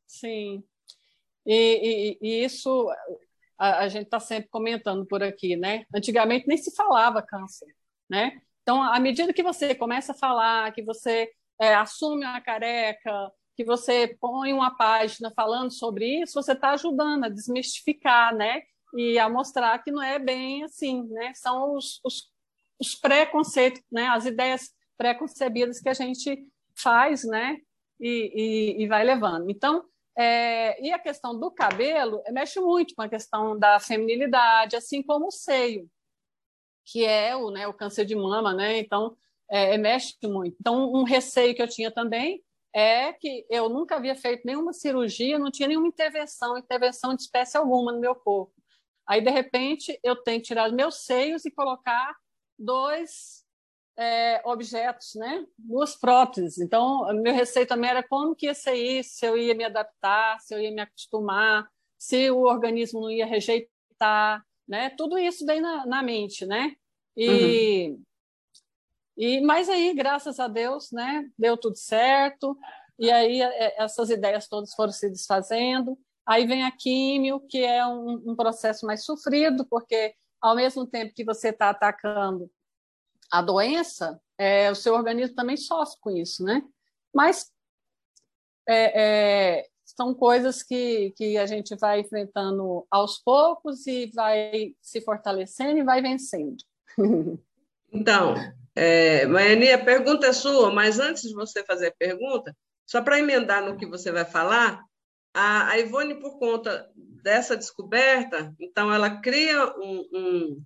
Sim. 0.07 0.63
E, 1.45 2.17
e, 2.21 2.27
e 2.27 2.43
isso 2.43 2.89
a, 3.57 3.83
a 3.83 3.87
gente 3.87 4.05
está 4.05 4.19
sempre 4.19 4.49
comentando 4.49 5.05
por 5.05 5.21
aqui, 5.21 5.55
né? 5.55 5.85
Antigamente 5.93 6.47
nem 6.47 6.57
se 6.57 6.75
falava 6.75 7.21
câncer, 7.21 7.67
né? 8.09 8.41
Então, 8.61 8.81
à 8.81 8.99
medida 8.99 9.33
que 9.33 9.43
você 9.43 9.75
começa 9.75 10.11
a 10.11 10.15
falar, 10.15 10.73
que 10.73 10.83
você 10.83 11.29
é, 11.61 11.75
assume 11.75 12.25
a 12.25 12.41
careca, 12.41 13.31
que 13.55 13.63
você 13.63 14.15
põe 14.19 14.51
uma 14.53 14.75
página 14.75 15.31
falando 15.31 15.71
sobre 15.71 16.21
isso, 16.21 16.33
você 16.33 16.51
está 16.51 16.71
ajudando 16.71 17.23
a 17.23 17.29
desmistificar, 17.29 18.35
né? 18.35 18.61
E 18.97 19.17
a 19.17 19.29
mostrar 19.29 19.79
que 19.79 19.91
não 19.91 20.03
é 20.03 20.19
bem 20.19 20.63
assim, 20.63 21.03
né? 21.07 21.33
São 21.33 21.73
os, 21.73 21.99
os, 22.03 22.31
os 22.79 22.95
preconceitos, 22.95 23.81
né? 23.91 24.07
As 24.07 24.25
ideias 24.25 24.71
preconcebidas 24.97 25.79
que 25.79 25.89
a 25.89 25.93
gente 25.93 26.45
faz, 26.75 27.23
né? 27.23 27.57
E, 27.99 28.75
e, 28.79 28.83
e 28.83 28.87
vai 28.87 29.03
levando. 29.03 29.49
Então, 29.49 29.85
é, 30.17 30.81
e 30.85 30.91
a 30.91 30.99
questão 30.99 31.37
do 31.37 31.49
cabelo 31.51 32.21
mexe 32.31 32.59
muito 32.59 32.93
com 32.93 33.01
a 33.01 33.09
questão 33.09 33.57
da 33.57 33.79
feminilidade, 33.79 34.75
assim 34.75 35.01
como 35.01 35.27
o 35.27 35.31
seio, 35.31 35.89
que 36.85 37.03
é 37.05 37.35
o, 37.35 37.51
né, 37.51 37.67
o 37.67 37.73
câncer 37.73 38.05
de 38.05 38.15
mama, 38.15 38.53
né? 38.53 38.77
Então, 38.79 39.15
é, 39.49 39.77
mexe 39.77 40.15
muito. 40.23 40.55
Então, 40.59 40.91
um 40.91 41.03
receio 41.03 41.55
que 41.55 41.61
eu 41.61 41.67
tinha 41.67 41.91
também 41.91 42.43
é 42.75 43.13
que 43.13 43.45
eu 43.49 43.69
nunca 43.69 43.95
havia 43.95 44.15
feito 44.15 44.45
nenhuma 44.45 44.73
cirurgia, 44.73 45.39
não 45.39 45.49
tinha 45.49 45.69
nenhuma 45.69 45.87
intervenção, 45.87 46.57
intervenção 46.57 47.15
de 47.15 47.21
espécie 47.21 47.57
alguma 47.57 47.93
no 47.93 48.01
meu 48.01 48.13
corpo. 48.13 48.53
Aí, 49.07 49.21
de 49.21 49.29
repente, 49.29 49.97
eu 50.03 50.15
tenho 50.17 50.41
que 50.41 50.47
tirar 50.47 50.69
meus 50.73 51.05
seios 51.05 51.45
e 51.45 51.51
colocar 51.51 52.13
dois 52.59 53.45
é, 53.97 54.41
objetos, 54.43 55.15
né? 55.15 55.45
Duas 55.57 55.95
próteses. 55.95 56.59
Então, 56.59 57.05
meu 57.21 57.33
receio 57.33 57.65
também 57.65 57.89
era 57.89 58.03
como 58.03 58.35
que 58.35 58.47
ia 58.47 58.53
ser 58.53 58.73
isso, 58.73 59.11
se 59.11 59.25
eu 59.25 59.37
ia 59.37 59.55
me 59.55 59.63
adaptar, 59.63 60.37
se 60.41 60.53
eu 60.53 60.59
ia 60.59 60.71
me 60.71 60.81
acostumar, 60.81 61.65
se 61.97 62.29
o 62.29 62.41
organismo 62.41 62.99
não 62.99 63.09
ia 63.09 63.25
rejeitar, 63.25 64.45
né? 64.67 64.89
Tudo 64.97 65.17
isso 65.17 65.45
vem 65.45 65.61
na, 65.61 65.85
na 65.85 66.03
mente, 66.03 66.45
né? 66.45 66.75
E, 67.15 67.89
uhum. 67.89 68.03
E 69.17 69.41
mas 69.41 69.69
aí, 69.69 69.93
graças 69.93 70.39
a 70.39 70.47
Deus, 70.47 70.91
né? 70.91 71.29
Deu 71.37 71.57
tudo 71.57 71.77
certo. 71.77 72.57
E 72.97 73.11
aí 73.11 73.41
é, 73.41 73.83
essas 73.83 74.09
ideias 74.09 74.47
todas 74.47 74.73
foram 74.73 74.91
se 74.91 75.09
desfazendo. 75.09 75.97
Aí 76.25 76.45
vem 76.45 76.63
a 76.63 76.71
químio, 76.71 77.39
que 77.41 77.59
é 77.59 77.85
um, 77.85 78.31
um 78.31 78.35
processo 78.35 78.85
mais 78.85 79.05
sofrido, 79.05 79.65
porque 79.67 80.15
ao 80.41 80.55
mesmo 80.55 80.85
tempo 80.85 81.13
que 81.13 81.23
você 81.23 81.49
está 81.49 81.69
atacando 81.69 82.49
a 83.31 83.41
doença, 83.41 84.19
é, 84.37 84.71
o 84.71 84.75
seu 84.75 84.93
organismo 84.93 85.35
também 85.35 85.57
sofre 85.57 85.97
com 85.99 86.11
isso, 86.11 86.43
né? 86.43 86.61
Mas 87.13 87.51
é, 88.67 89.59
é, 89.59 89.67
são 89.83 90.13
coisas 90.13 90.63
que, 90.63 91.11
que 91.15 91.37
a 91.37 91.45
gente 91.45 91.75
vai 91.75 92.01
enfrentando 92.01 92.85
aos 92.89 93.19
poucos 93.19 93.85
e 93.87 94.11
vai 94.13 94.75
se 94.81 95.01
fortalecendo 95.01 95.79
e 95.79 95.83
vai 95.83 96.01
vencendo. 96.01 96.57
Então, 97.93 98.33
é, 98.75 99.25
Maiane, 99.25 99.71
a 99.71 99.83
pergunta 99.83 100.27
é 100.27 100.33
sua, 100.33 100.71
mas 100.71 100.99
antes 100.99 101.23
de 101.23 101.33
você 101.33 101.63
fazer 101.63 101.87
a 101.87 101.95
pergunta, 101.97 102.55
só 102.85 103.01
para 103.01 103.19
emendar 103.19 103.63
no 103.63 103.77
que 103.77 103.85
você 103.85 104.11
vai 104.11 104.25
falar, 104.25 104.81
a, 105.33 105.69
a 105.69 105.79
Ivone, 105.79 106.19
por 106.19 106.37
conta 106.37 106.89
dessa 106.95 107.57
descoberta, 107.57 108.53
então 108.59 108.93
ela 108.93 109.21
cria 109.21 109.65
um, 109.77 110.07
um 110.13 110.65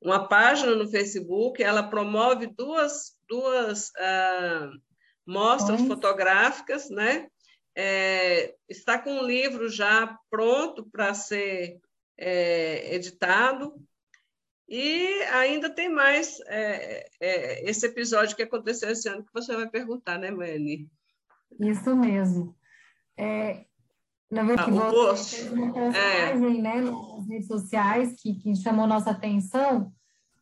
uma 0.00 0.28
página 0.28 0.74
no 0.74 0.88
Facebook, 0.88 1.62
ela 1.62 1.82
promove 1.82 2.46
duas, 2.46 3.16
duas 3.28 3.88
uh, 3.88 4.70
mostras 5.26 5.80
fotográficas, 5.82 6.88
né? 6.88 7.28
É, 7.76 8.54
está 8.68 8.98
com 8.98 9.10
um 9.10 9.22
livro 9.24 9.68
já 9.68 10.16
pronto 10.30 10.88
para 10.90 11.14
ser 11.14 11.78
é, 12.16 12.94
editado. 12.94 13.74
E 14.68 15.22
ainda 15.32 15.70
tem 15.70 15.88
mais 15.88 16.38
é, 16.46 17.08
é, 17.20 17.70
esse 17.70 17.86
episódio 17.86 18.36
que 18.36 18.42
aconteceu 18.42 18.90
esse 18.90 19.08
ano 19.08 19.24
que 19.24 19.32
você 19.32 19.56
vai 19.56 19.66
perguntar, 19.66 20.18
né, 20.18 20.30
Mani? 20.30 20.90
Isso 21.58 21.96
mesmo. 21.96 22.54
É, 23.16 23.64
na 24.30 24.42
verdade, 24.42 24.70
ah, 24.70 25.14
você 25.14 25.36
fez 25.36 25.52
uma 25.52 25.72
postagem 25.72 26.58
é. 26.58 26.62
né, 26.62 26.80
nas 26.82 27.28
redes 27.28 27.48
sociais 27.48 28.14
que, 28.20 28.34
que 28.34 28.54
chamou 28.56 28.86
nossa 28.86 29.10
atenção 29.10 29.90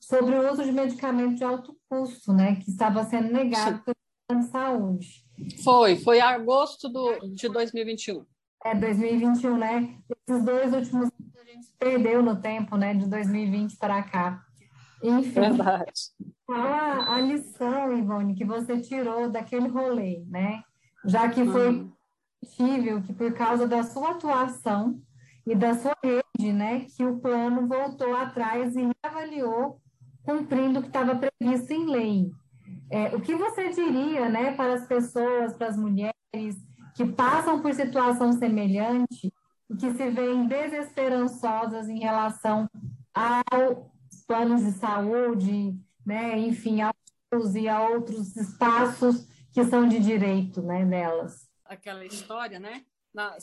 sobre 0.00 0.34
o 0.34 0.52
uso 0.52 0.64
de 0.64 0.72
medicamentos 0.72 1.36
de 1.36 1.44
alto 1.44 1.76
custo, 1.88 2.32
né, 2.32 2.56
que 2.56 2.68
estava 2.68 3.04
sendo 3.04 3.32
negado 3.32 3.80
pelo 3.84 3.96
plano 4.26 4.42
de 4.42 4.50
saúde. 4.50 5.26
Foi, 5.62 5.96
foi 5.96 6.20
agosto 6.20 6.88
do, 6.88 7.32
de 7.32 7.48
2021. 7.48 8.26
É, 8.64 8.74
2021, 8.74 9.56
né? 9.56 9.96
Esses 10.26 10.44
dois 10.44 10.72
últimos 10.72 11.10
gente 11.56 11.72
perdeu 11.78 12.22
no 12.22 12.36
tempo, 12.36 12.76
né, 12.76 12.94
de 12.94 13.08
2020 13.08 13.76
para 13.76 14.02
cá. 14.02 14.42
Enfim, 15.02 15.40
Verdade. 15.40 15.92
a, 16.50 17.14
a 17.14 17.20
lição, 17.20 17.96
Ivone, 17.96 18.34
que 18.34 18.44
você 18.44 18.80
tirou 18.80 19.30
daquele 19.30 19.68
rolê, 19.68 20.24
né? 20.28 20.62
Já 21.04 21.28
que 21.28 21.44
foi 21.44 21.68
uhum. 21.68 21.92
possível 22.40 23.02
que 23.02 23.12
por 23.12 23.32
causa 23.32 23.66
da 23.66 23.82
sua 23.82 24.12
atuação 24.12 25.00
e 25.46 25.54
da 25.54 25.74
sua 25.74 25.94
rede, 26.02 26.52
né, 26.52 26.86
que 26.96 27.04
o 27.04 27.18
plano 27.20 27.68
voltou 27.68 28.16
atrás 28.16 28.74
e 28.74 28.90
reavaliou 29.02 29.80
cumprindo 30.24 30.80
o 30.80 30.82
que 30.82 30.88
estava 30.88 31.14
previsto 31.14 31.72
em 31.72 31.86
lei. 31.86 32.30
É, 32.90 33.14
o 33.14 33.20
que 33.20 33.34
você 33.34 33.68
diria 33.68 34.28
né, 34.28 34.52
para 34.56 34.74
as 34.74 34.86
pessoas, 34.86 35.56
para 35.56 35.68
as 35.68 35.76
mulheres 35.76 36.12
que 36.96 37.04
passam 37.04 37.62
por 37.62 37.72
situação 37.74 38.32
semelhante 38.32 39.32
e 39.68 39.76
que 39.76 39.92
se 39.92 40.10
veem 40.10 40.46
desesperançosas 40.46 41.88
em 41.88 41.98
relação 41.98 42.68
aos 43.14 44.24
planos 44.26 44.62
de 44.62 44.72
saúde, 44.72 45.78
né, 46.04 46.38
enfim, 46.38 46.80
aos 46.80 47.54
e 47.54 47.68
a 47.68 47.88
outros 47.88 48.36
espaços 48.36 49.26
que 49.52 49.64
são 49.64 49.88
de 49.88 49.98
direito 49.98 50.62
né, 50.62 50.84
delas? 50.84 51.50
Aquela 51.64 52.04
história, 52.04 52.58
né? 52.58 52.86
Na, 53.12 53.36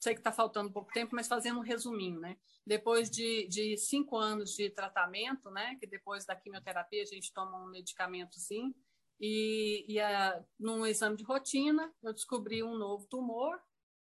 sei 0.00 0.14
que 0.14 0.20
está 0.20 0.32
faltando 0.32 0.72
pouco 0.72 0.92
tempo, 0.92 1.14
mas 1.14 1.28
fazendo 1.28 1.60
um 1.60 1.62
resuminho, 1.62 2.20
né? 2.20 2.36
Depois 2.66 3.10
de, 3.10 3.46
de 3.48 3.76
cinco 3.76 4.16
anos 4.16 4.54
de 4.54 4.68
tratamento, 4.70 5.50
né? 5.50 5.76
Que 5.76 5.86
depois 5.86 6.26
da 6.26 6.34
quimioterapia 6.34 7.02
a 7.02 7.06
gente 7.06 7.32
toma 7.32 7.62
um 7.62 7.70
medicamento, 7.70 8.38
sim, 8.38 8.74
e, 9.20 9.84
e 9.88 10.00
a, 10.00 10.42
num 10.58 10.84
exame 10.84 11.16
de 11.16 11.24
rotina 11.24 11.92
eu 12.02 12.12
descobri 12.12 12.62
um 12.62 12.76
novo 12.76 13.06
tumor 13.06 13.58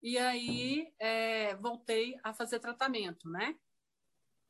e 0.02 0.16
aí 0.18 0.92
é, 0.98 1.56
voltei 1.56 2.16
a 2.22 2.32
fazer 2.32 2.61
tratamento, 2.61 3.28
né? 3.28 3.54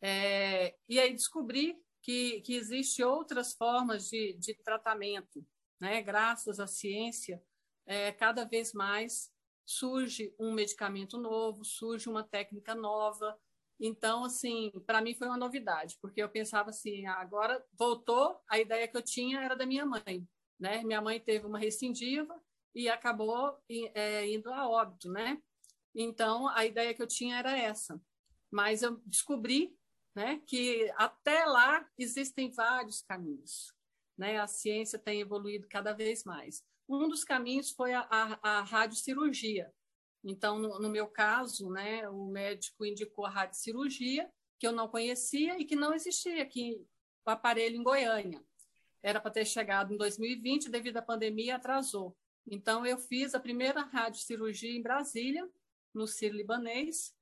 É, 0.00 0.76
e 0.88 1.00
aí 1.00 1.12
descobri 1.12 1.76
que, 2.02 2.40
que 2.42 2.54
existem 2.54 3.04
outras 3.04 3.54
formas 3.54 4.08
de, 4.08 4.34
de 4.34 4.54
tratamento, 4.62 5.44
né? 5.80 6.02
Graças 6.02 6.60
à 6.60 6.66
ciência, 6.66 7.42
é, 7.86 8.12
cada 8.12 8.44
vez 8.44 8.72
mais 8.72 9.32
surge 9.66 10.34
um 10.38 10.52
medicamento 10.52 11.18
novo, 11.18 11.64
surge 11.64 12.08
uma 12.08 12.24
técnica 12.24 12.74
nova. 12.74 13.38
Então, 13.80 14.24
assim, 14.24 14.72
para 14.86 15.00
mim 15.00 15.14
foi 15.14 15.28
uma 15.28 15.36
novidade, 15.36 15.96
porque 16.00 16.22
eu 16.22 16.28
pensava 16.28 16.70
assim, 16.70 17.06
ah, 17.06 17.20
agora 17.20 17.64
voltou, 17.78 18.40
a 18.48 18.58
ideia 18.58 18.88
que 18.88 18.96
eu 18.96 19.02
tinha 19.02 19.40
era 19.40 19.54
da 19.54 19.66
minha 19.66 19.86
mãe, 19.86 20.26
né? 20.58 20.82
Minha 20.84 21.00
mãe 21.00 21.20
teve 21.20 21.46
uma 21.46 21.58
recidiva 21.58 22.34
e 22.78 22.88
acabou 22.88 23.58
é, 23.68 24.28
indo 24.28 24.52
a 24.52 24.68
óbito, 24.68 25.10
né? 25.10 25.42
Então, 25.92 26.46
a 26.48 26.64
ideia 26.64 26.94
que 26.94 27.02
eu 27.02 27.08
tinha 27.08 27.36
era 27.38 27.58
essa. 27.58 28.00
Mas 28.50 28.82
eu 28.82 29.02
descobri, 29.04 29.76
né, 30.14 30.40
que 30.46 30.88
até 30.96 31.44
lá 31.44 31.84
existem 31.98 32.52
vários 32.52 33.02
caminhos. 33.02 33.72
Né? 34.16 34.38
A 34.38 34.46
ciência 34.46 34.98
tem 34.98 35.20
evoluído 35.20 35.66
cada 35.68 35.92
vez 35.92 36.22
mais. 36.22 36.62
Um 36.88 37.08
dos 37.08 37.24
caminhos 37.24 37.72
foi 37.72 37.92
a, 37.94 38.06
a, 38.10 38.58
a 38.58 38.62
radiocirurgia. 38.62 39.72
Então, 40.22 40.58
no, 40.58 40.78
no, 40.78 40.88
meu 40.88 41.08
caso, 41.08 41.70
né, 41.70 42.08
o 42.08 42.26
médico 42.26 42.86
indicou 42.86 43.26
a 43.26 43.30
radiocirurgia, 43.30 44.30
que 44.58 44.66
eu 44.66 44.72
não 44.72 44.88
conhecia 44.88 45.58
e 45.58 45.64
que 45.64 45.74
não 45.74 45.92
existia 45.92 46.42
aqui 46.42 46.80
o 47.26 47.30
aparelho 47.30 47.76
em 47.76 47.82
Goiânia. 47.82 48.40
Era 49.02 49.20
para 49.20 49.30
ter 49.32 49.44
chegado 49.44 49.92
em 49.92 49.96
2020, 49.96 50.70
devido 50.70 50.96
à 50.96 51.02
pandemia, 51.02 51.56
atrasou. 51.56 52.16
Então, 52.50 52.86
eu 52.86 52.96
fiz 52.98 53.34
a 53.34 53.40
primeira 53.40 53.82
radiocirurgia 53.82 54.72
em 54.72 54.82
Brasília, 54.82 55.48
no 55.92 56.06
Ciro 56.06 56.36
Libanês, 56.36 57.14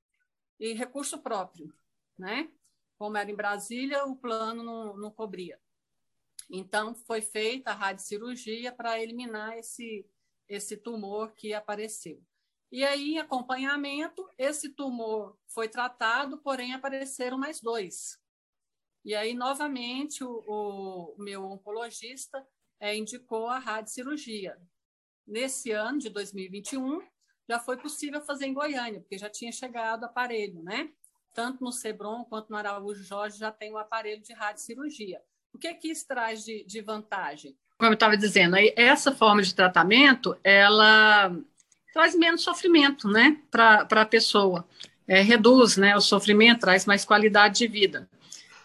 e 0.57 0.73
recurso 0.73 1.19
próprio, 1.19 1.73
né? 2.17 2.49
Como 2.97 3.17
era 3.17 3.29
em 3.29 3.35
Brasília, 3.35 4.05
o 4.05 4.15
plano 4.15 4.63
não, 4.63 4.97
não 4.97 5.11
cobria. 5.11 5.59
Então, 6.49 6.95
foi 6.95 7.21
feita 7.21 7.71
a 7.71 7.73
radiocirurgia 7.73 8.71
para 8.71 9.01
eliminar 9.01 9.57
esse, 9.57 10.09
esse 10.47 10.77
tumor 10.77 11.33
que 11.33 11.53
apareceu. 11.53 12.23
E 12.71 12.85
aí, 12.85 13.15
em 13.15 13.19
acompanhamento, 13.19 14.27
esse 14.37 14.69
tumor 14.69 15.37
foi 15.47 15.67
tratado, 15.67 16.37
porém 16.37 16.73
apareceram 16.73 17.37
mais 17.37 17.59
dois. 17.59 18.17
E 19.03 19.13
aí, 19.13 19.33
novamente, 19.33 20.23
o, 20.23 20.43
o 20.47 21.15
meu 21.17 21.43
oncologista 21.43 22.45
é, 22.79 22.95
indicou 22.95 23.47
a 23.47 23.59
radiocirurgia. 23.59 24.57
Nesse 25.27 25.71
ano 25.71 25.99
de 25.99 26.09
2021, 26.09 27.01
já 27.49 27.59
foi 27.59 27.77
possível 27.77 28.21
fazer 28.21 28.45
em 28.45 28.53
Goiânia, 28.53 29.01
porque 29.01 29.17
já 29.17 29.29
tinha 29.29 29.51
chegado 29.51 30.03
o 30.03 30.05
aparelho, 30.05 30.61
né? 30.63 30.89
Tanto 31.33 31.63
no 31.63 31.71
Sebron 31.71 32.23
quanto 32.25 32.49
no 32.49 32.57
Araújo 32.57 33.03
Jorge 33.03 33.37
já 33.37 33.51
tem 33.51 33.71
o 33.71 33.77
aparelho 33.77 34.21
de 34.21 34.33
radiocirurgia. 34.33 35.19
O 35.53 35.57
que, 35.57 35.73
que 35.73 35.89
isso 35.89 36.07
traz 36.07 36.43
de, 36.43 36.63
de 36.65 36.81
vantagem? 36.81 37.57
Como 37.77 37.91
eu 37.91 37.93
estava 37.93 38.17
dizendo, 38.17 38.55
essa 38.75 39.11
forma 39.11 39.41
de 39.41 39.53
tratamento, 39.53 40.37
ela 40.43 41.35
traz 41.93 42.15
menos 42.15 42.41
sofrimento, 42.41 43.07
né, 43.07 43.39
para 43.51 43.87
a 43.89 44.05
pessoa. 44.05 44.67
É, 45.07 45.21
reduz, 45.21 45.77
né, 45.77 45.95
o 45.95 46.01
sofrimento, 46.01 46.61
traz 46.61 46.85
mais 46.85 47.05
qualidade 47.05 47.59
de 47.59 47.67
vida. 47.67 48.09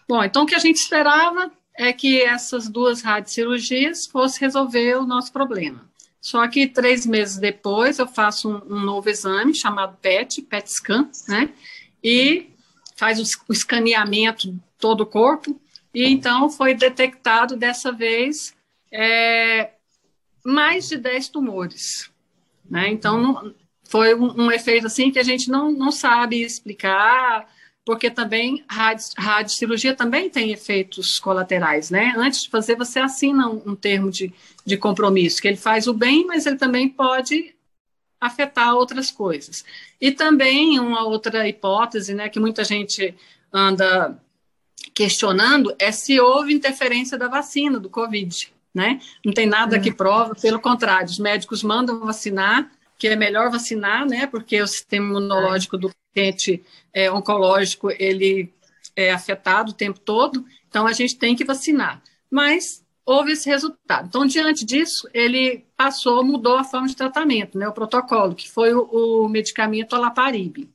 Bom, 0.09 0.23
então 0.25 0.43
o 0.43 0.47
que 0.47 0.55
a 0.55 0.59
gente 0.59 0.77
esperava 0.77 1.53
é 1.75 1.93
que 1.93 2.21
essas 2.23 2.69
duas 2.69 3.03
radiocirurgias 3.03 4.07
fossem 4.07 4.41
resolver 4.41 4.97
o 4.97 5.07
nosso 5.07 5.33
problema. 5.33 5.92
Só 6.23 6.47
que 6.47 6.69
três 6.69 7.05
meses 7.05 7.37
depois 7.37 7.99
eu 7.99 8.07
faço 8.07 8.49
um, 8.49 8.77
um 8.77 8.81
novo 8.81 9.11
exame 9.11 9.53
chamado 9.53 9.99
PET, 10.01 10.41
PET 10.43 10.71
scan, 10.71 11.11
né? 11.29 11.53
E 12.03 12.49
faz 12.97 13.19
o, 13.19 13.25
o 13.49 13.53
escaneamento 13.53 14.57
todo 14.79 15.01
o 15.01 15.07
corpo. 15.07 15.61
E 15.93 16.07
então 16.07 16.49
foi 16.49 16.75
detectado 16.75 17.57
dessa 17.57 17.91
vez 17.91 18.55
é, 18.93 19.73
mais 20.45 20.89
de 20.89 20.97
10 20.97 21.29
tumores. 21.29 22.09
Né? 22.71 22.89
Então 22.91 23.21
não, 23.21 23.55
foi 23.85 24.15
um, 24.15 24.45
um, 24.45 24.51
efeito 24.51 24.87
assim 24.87 25.11
que 25.11 25.19
a 25.19 25.25
gente 25.25 25.51
não, 25.51 25.73
não 25.73 25.91
sabe 25.91 26.41
explicar, 26.41 27.49
porque 27.85 28.11
também 28.11 28.65
rádio, 28.69 29.51
cirurgia 29.51 29.95
também 29.95 30.31
tem 30.31 30.53
efeitos 30.53 31.19
colaterais, 31.19 31.91
né? 31.91 32.15
Antes 32.17 32.43
de 32.43 32.51
fazer, 32.51 32.77
você 32.77 33.01
assina 33.01 33.49
um, 33.49 33.63
um, 33.67 33.75
termo 33.75 34.11
de, 34.11 34.33
de 34.65 34.77
compromisso, 34.77 35.43
que 35.43 35.49
ele 35.49 35.57
faz 35.57 35.87
o 35.87 35.93
bem, 35.93 36.25
mas 36.25 36.47
ele 36.47 36.57
também 36.57 36.89
pode 36.89 37.55
afetar 38.21 38.75
outras 38.75 39.11
coisas. 39.11 39.65
E 40.01 40.13
também 40.13 40.79
uma 40.79 41.05
outra 41.05 41.49
hipótese, 41.49 42.15
né, 42.15 42.29
que 42.29 42.39
muita 42.39 42.63
gente 42.63 43.15
anda 43.53 44.17
questionando, 44.95 45.75
é 45.79 45.91
se 45.91 46.21
houve 46.21 46.55
interferência 46.55 47.19
da 47.19 47.27
vacina, 47.27 47.81
do 47.81 47.91
Covid, 47.91 48.53
né? 48.73 49.01
Não 49.25 49.33
tem 49.33 49.47
nada 49.47 49.79
que 49.81 49.93
prova, 49.93 50.35
pelo 50.37 50.61
contrário, 50.61 51.07
os 51.07 51.19
médicos 51.19 51.63
mandam 51.65 51.99
vacinar, 52.01 52.71
que 52.97 53.09
é 53.09 53.17
melhor 53.17 53.51
vacinar, 53.51 54.07
né? 54.07 54.27
Porque 54.27 54.63
o 54.63 54.67
sistema 54.67 55.09
imunológico 55.09 55.77
do 55.77 55.91
paciente 56.13 56.63
é, 56.93 57.11
oncológico 57.11 57.91
ele 57.99 58.53
é 58.95 59.11
afetado 59.11 59.71
o 59.71 59.75
tempo 59.75 59.99
todo, 59.99 60.45
então 60.69 60.87
a 60.87 60.93
gente 60.93 61.17
tem 61.17 61.35
que 61.35 61.45
vacinar. 61.45 62.03
Mas 62.31 62.85
houve 63.05 63.33
esse 63.33 63.49
resultado. 63.49 64.07
Então, 64.07 64.27
diante 64.27 64.65
disso, 64.65 65.09
ele 65.13 65.65
passou, 65.77 66.23
mudou 66.25 66.57
a 66.57 66.65
forma 66.65 66.89
de 66.89 66.97
tratamento, 66.97 67.59
né, 67.59 67.67
o 67.67 67.73
protocolo, 67.73 68.35
que 68.35 68.49
foi 68.49 68.73
o, 68.73 68.83
o 69.25 69.29
medicamento 69.29 69.95
alaparib. 69.95 70.69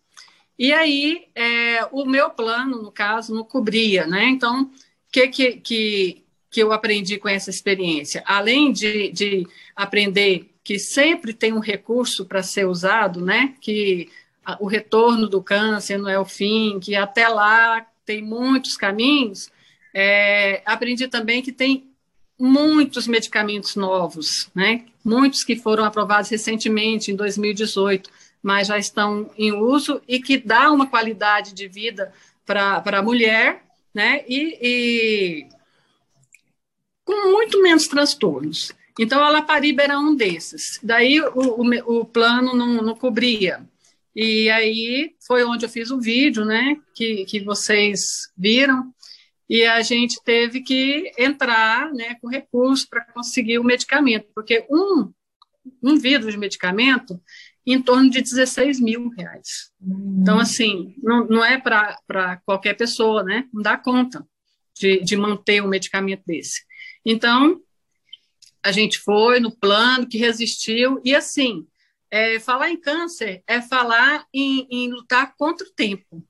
E 0.59 0.73
aí, 0.73 1.27
é, 1.35 1.87
o 1.91 2.05
meu 2.05 2.31
plano, 2.31 2.81
no 2.81 2.91
caso, 2.91 3.33
não 3.33 3.43
cobria, 3.43 4.07
né? 4.07 4.25
Então, 4.25 4.63
o 4.63 4.69
que, 5.11 5.27
que, 5.27 5.51
que, 5.57 6.23
que 6.49 6.63
eu 6.63 6.73
aprendi 6.73 7.17
com 7.19 7.29
essa 7.29 7.51
experiência? 7.51 8.23
Além 8.25 8.71
de, 8.71 9.11
de 9.11 9.47
aprender 9.75 10.49
que 10.63 10.79
sempre 10.79 11.31
tem 11.31 11.53
um 11.53 11.59
recurso 11.59 12.25
para 12.25 12.41
ser 12.41 12.65
usado, 12.67 13.23
né? 13.23 13.53
Que 13.61 14.09
o 14.59 14.67
retorno 14.67 15.27
do 15.27 15.41
câncer 15.41 15.97
não 15.97 16.09
é 16.09 16.19
o 16.19 16.25
fim, 16.25 16.79
que 16.79 16.95
até 16.95 17.27
lá 17.27 17.85
tem 18.05 18.21
muitos 18.21 18.77
caminhos. 18.77 19.49
É, 19.93 20.61
aprendi 20.65 21.07
também 21.07 21.41
que 21.41 21.51
tem 21.51 21.89
muitos 22.39 23.07
medicamentos 23.07 23.75
novos, 23.75 24.49
né? 24.53 24.85
Muitos 25.03 25.43
que 25.43 25.55
foram 25.55 25.83
aprovados 25.83 26.29
recentemente, 26.29 27.11
em 27.11 27.15
2018, 27.15 28.09
mas 28.41 28.67
já 28.67 28.77
estão 28.77 29.29
em 29.37 29.51
uso 29.51 30.01
e 30.07 30.19
que 30.19 30.37
dá 30.37 30.71
uma 30.71 30.87
qualidade 30.87 31.53
de 31.53 31.67
vida 31.67 32.13
para 32.45 32.81
a 32.85 33.01
mulher, 33.01 33.63
né? 33.93 34.23
E, 34.27 34.57
e, 34.61 35.47
com 37.03 37.31
muito 37.31 37.61
menos 37.61 37.87
transtornos. 37.87 38.71
Então, 38.99 39.23
a 39.23 39.29
Lapariba 39.29 39.83
era 39.83 39.99
um 39.99 40.15
desses. 40.15 40.79
Daí, 40.81 41.19
o, 41.21 41.61
o, 41.61 41.99
o 41.99 42.05
plano 42.05 42.55
não, 42.55 42.81
não 42.81 42.95
cobria. 42.95 43.65
E 44.19 44.49
aí 44.49 45.15
foi 45.27 45.43
onde 45.43 45.63
eu 45.63 45.69
fiz 45.69 45.91
o 45.91 46.01
vídeo, 46.01 46.43
né, 46.43 46.75
que, 46.95 47.23
que 47.25 47.39
vocês 47.39 48.31
viram, 48.35 48.91
e 49.47 49.63
a 49.63 49.79
gente 49.83 50.19
teve 50.25 50.61
que 50.61 51.11
entrar, 51.19 51.93
né, 51.93 52.15
com 52.19 52.27
recurso 52.27 52.89
para 52.89 53.05
conseguir 53.13 53.59
o 53.59 53.63
medicamento, 53.63 54.27
porque 54.33 54.65
um, 54.71 55.13
um 55.83 55.99
vidro 55.99 56.31
de 56.31 56.37
medicamento 56.37 57.21
em 57.63 57.79
torno 57.79 58.09
de 58.09 58.19
16 58.19 58.79
mil 58.79 59.07
reais. 59.09 59.71
Uhum. 59.79 60.17
Então, 60.19 60.39
assim, 60.39 60.95
não, 60.97 61.27
não 61.27 61.45
é 61.45 61.59
para 61.59 62.41
qualquer 62.43 62.73
pessoa, 62.73 63.21
né, 63.21 63.47
não 63.53 63.61
dá 63.61 63.77
conta 63.77 64.27
de, 64.75 64.99
de 65.01 65.15
manter 65.15 65.61
um 65.61 65.67
medicamento 65.67 66.23
desse. 66.25 66.63
Então, 67.05 67.61
a 68.63 68.71
gente 68.71 68.97
foi 68.97 69.39
no 69.39 69.55
plano 69.55 70.07
que 70.07 70.17
resistiu, 70.17 70.99
e 71.05 71.13
assim, 71.13 71.67
é, 72.09 72.39
falar 72.39 72.69
em 72.69 72.79
câncer 72.79 73.43
é 73.47 73.61
falar 73.61 74.25
em, 74.33 74.67
em, 74.69 74.91
lutar 74.91 75.35
contra 75.35 75.67
o 75.67 75.71
tempo. 75.71 76.23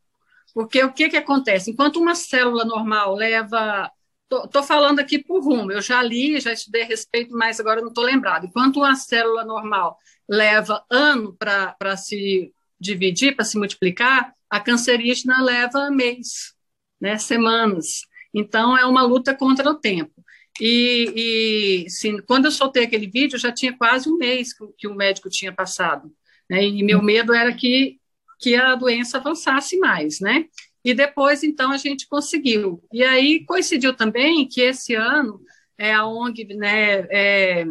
Porque 0.53 0.83
o 0.83 0.91
que, 0.91 1.09
que 1.09 1.17
acontece? 1.17 1.71
Enquanto 1.71 1.97
uma 1.99 2.15
célula 2.15 2.65
normal 2.65 3.15
leva. 3.15 3.91
Estou 4.29 4.61
falando 4.61 4.99
aqui 4.99 5.19
por 5.19 5.41
rumo, 5.41 5.71
eu 5.71 5.81
já 5.81 6.03
li, 6.03 6.37
já 6.41 6.51
estudei 6.51 6.81
a 6.81 6.85
respeito, 6.85 7.33
mas 7.33 7.61
agora 7.61 7.79
não 7.79 7.87
estou 7.87 8.03
lembrado. 8.03 8.45
Enquanto 8.45 8.77
uma 8.77 8.93
célula 8.93 9.45
normal 9.45 9.97
leva 10.27 10.83
ano 10.89 11.33
para 11.33 11.95
se 11.95 12.53
dividir, 12.77 13.37
para 13.37 13.45
se 13.45 13.57
multiplicar, 13.57 14.33
a 14.49 14.59
cancerígena 14.59 15.41
leva 15.41 15.89
mês, 15.89 16.53
né, 16.99 17.17
semanas. 17.17 18.01
Então, 18.33 18.77
é 18.77 18.85
uma 18.85 19.01
luta 19.01 19.33
contra 19.33 19.69
o 19.69 19.75
tempo. 19.75 20.16
E, 20.59 21.85
e 21.85 21.89
sim, 21.89 22.19
quando 22.21 22.45
eu 22.45 22.51
soltei 22.51 22.83
aquele 22.83 23.07
vídeo, 23.07 23.37
já 23.37 23.51
tinha 23.51 23.75
quase 23.77 24.09
um 24.09 24.17
mês 24.17 24.53
que, 24.53 24.65
que 24.77 24.87
o 24.87 24.95
médico 24.95 25.29
tinha 25.29 25.53
passado. 25.53 26.11
Né? 26.49 26.63
E 26.63 26.83
meu 26.83 27.01
medo 27.01 27.33
era 27.33 27.53
que, 27.53 27.99
que 28.39 28.55
a 28.55 28.75
doença 28.75 29.17
avançasse 29.17 29.77
mais, 29.77 30.19
né? 30.19 30.45
E 30.83 30.93
depois, 30.93 31.43
então, 31.43 31.71
a 31.71 31.77
gente 31.77 32.07
conseguiu. 32.07 32.81
E 32.93 33.03
aí 33.03 33.43
coincidiu 33.45 33.93
também 33.93 34.47
que 34.47 34.61
esse 34.61 34.95
ano 34.95 35.41
é, 35.77 35.93
a 35.93 36.05
ONG 36.05 36.45
né, 36.55 36.99
é, 37.11 37.65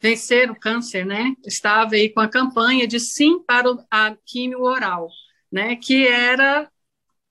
Vencer 0.00 0.50
o 0.50 0.58
Câncer, 0.58 1.06
né? 1.06 1.34
Estava 1.44 1.94
aí 1.94 2.10
com 2.10 2.20
a 2.20 2.28
campanha 2.28 2.86
de 2.86 3.00
sim 3.00 3.42
para 3.42 3.68
a 3.90 4.14
químio 4.26 4.60
oral, 4.62 5.08
né? 5.50 5.76
Que 5.76 6.06
era 6.06 6.70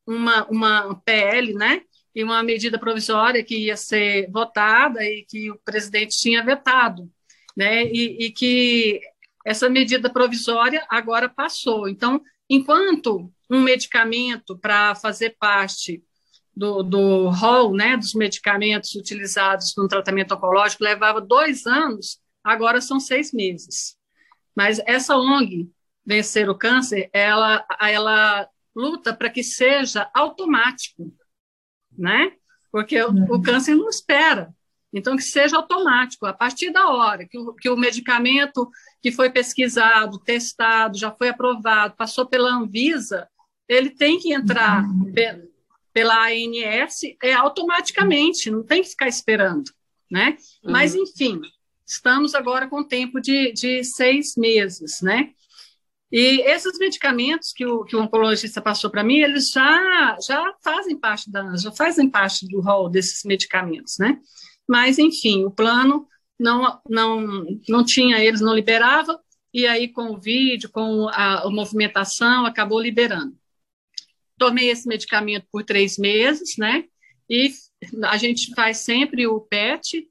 uma, 0.05 0.45
uma 0.47 0.95
PL, 1.05 1.53
né? 1.53 1.81
E 2.15 2.23
uma 2.23 2.41
medida 2.41 2.79
provisória 2.79 3.43
que 3.43 3.65
ia 3.65 3.75
ser 3.75 4.31
votada 4.31 5.03
e 5.03 5.25
que 5.27 5.51
o 5.51 5.59
presidente 5.65 6.17
tinha 6.17 6.43
vetado, 6.43 7.11
né? 7.55 7.85
E, 7.85 8.25
e 8.25 8.31
que 8.31 9.01
essa 9.45 9.69
medida 9.69 10.09
provisória 10.09 10.85
agora 10.89 11.27
passou. 11.27 11.89
Então, 11.89 12.21
enquanto 12.49 13.31
um 13.49 13.61
medicamento 13.61 14.57
para 14.57 14.95
fazer 14.95 15.35
parte 15.37 16.01
do, 16.55 16.81
do 16.81 17.29
rol, 17.29 17.73
né, 17.75 17.97
dos 17.97 18.13
medicamentos 18.13 18.95
utilizados 18.95 19.73
no 19.77 19.87
tratamento 19.87 20.33
oncológico 20.33 20.83
levava 20.83 21.19
dois 21.19 21.65
anos, 21.67 22.19
agora 22.43 22.79
são 22.79 22.99
seis 22.99 23.33
meses. 23.33 23.97
Mas 24.55 24.79
essa 24.85 25.17
ONG, 25.17 25.69
Vencer 26.05 26.49
o 26.49 26.55
Câncer, 26.55 27.09
ela, 27.11 27.65
ela 27.81 28.47
luta 28.75 29.13
para 29.13 29.29
que 29.29 29.43
seja 29.43 30.09
automático 30.13 31.13
né? 31.97 32.31
Porque 32.71 33.01
o, 33.01 33.35
o 33.35 33.41
câncer 33.41 33.75
não 33.75 33.89
espera. 33.89 34.53
Então, 34.93 35.17
que 35.17 35.23
seja 35.23 35.57
automático. 35.57 36.25
A 36.25 36.33
partir 36.33 36.71
da 36.71 36.87
hora 36.87 37.27
que 37.27 37.37
o, 37.37 37.53
que 37.53 37.69
o 37.69 37.75
medicamento 37.75 38.69
que 39.01 39.11
foi 39.11 39.29
pesquisado, 39.29 40.19
testado, 40.19 40.97
já 40.97 41.11
foi 41.11 41.29
aprovado, 41.29 41.95
passou 41.97 42.25
pela 42.25 42.53
Anvisa, 42.53 43.27
ele 43.67 43.89
tem 43.89 44.17
que 44.19 44.33
entrar 44.33 44.83
uhum. 44.83 45.13
pela 45.91 46.27
ANS 46.27 47.01
é, 47.21 47.33
automaticamente, 47.33 48.49
não 48.49 48.63
tem 48.63 48.81
que 48.81 48.89
ficar 48.89 49.07
esperando. 49.07 49.69
Né? 50.09 50.37
Uhum. 50.63 50.71
Mas, 50.71 50.95
enfim, 50.95 51.41
estamos 51.85 52.33
agora 52.33 52.67
com 52.67 52.83
tempo 52.83 53.19
de, 53.19 53.51
de 53.51 53.83
seis 53.83 54.35
meses, 54.37 55.01
né? 55.01 55.31
E 56.17 56.39
esses 56.49 56.79
medicamentos 56.79 57.51
que 57.51 57.65
o, 57.65 57.83
que 57.83 57.93
o 57.93 58.01
oncologista 58.01 58.61
passou 58.61 58.89
para 58.89 59.03
mim, 59.03 59.17
eles 59.17 59.49
já, 59.49 60.17
já 60.25 60.55
fazem 60.63 60.97
parte 60.97 61.29
da, 61.29 61.57
já 61.57 61.73
fazem 61.73 62.09
parte 62.09 62.47
do 62.47 62.61
rol 62.61 62.89
desses 62.89 63.25
medicamentos, 63.25 63.97
né? 63.99 64.17
Mas, 64.65 64.97
enfim, 64.97 65.43
o 65.43 65.51
plano 65.51 66.07
não, 66.39 66.79
não, 66.89 67.45
não 67.67 67.83
tinha, 67.83 68.23
eles 68.23 68.39
não 68.39 68.55
liberava, 68.55 69.19
e 69.53 69.67
aí 69.67 69.89
com 69.89 70.11
o 70.11 70.17
vídeo, 70.17 70.69
com 70.69 71.09
a, 71.09 71.41
a 71.41 71.49
movimentação, 71.49 72.45
acabou 72.45 72.79
liberando. 72.79 73.37
Tomei 74.37 74.69
esse 74.69 74.87
medicamento 74.87 75.45
por 75.51 75.65
três 75.65 75.97
meses, 75.97 76.55
né? 76.57 76.85
E 77.29 77.51
a 78.05 78.15
gente 78.15 78.55
faz 78.55 78.77
sempre 78.77 79.27
o 79.27 79.41
PET, 79.41 80.07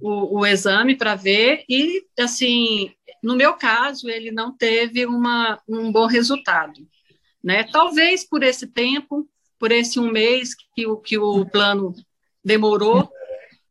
o, 0.00 0.38
o 0.38 0.46
exame 0.46 0.96
para 0.96 1.14
ver, 1.14 1.66
e, 1.68 2.02
assim, 2.18 2.94
no 3.22 3.36
meu 3.36 3.54
caso, 3.54 4.08
ele 4.08 4.30
não 4.30 4.56
teve 4.56 5.06
uma, 5.06 5.60
um 5.68 5.90
bom 5.90 6.06
resultado. 6.06 6.86
Né? 7.42 7.64
Talvez 7.64 8.26
por 8.28 8.42
esse 8.42 8.66
tempo, 8.66 9.28
por 9.58 9.72
esse 9.72 9.98
um 9.98 10.10
mês 10.10 10.54
que 10.74 10.86
o, 10.86 10.96
que 10.96 11.18
o 11.18 11.46
plano 11.46 11.94
demorou 12.44 13.10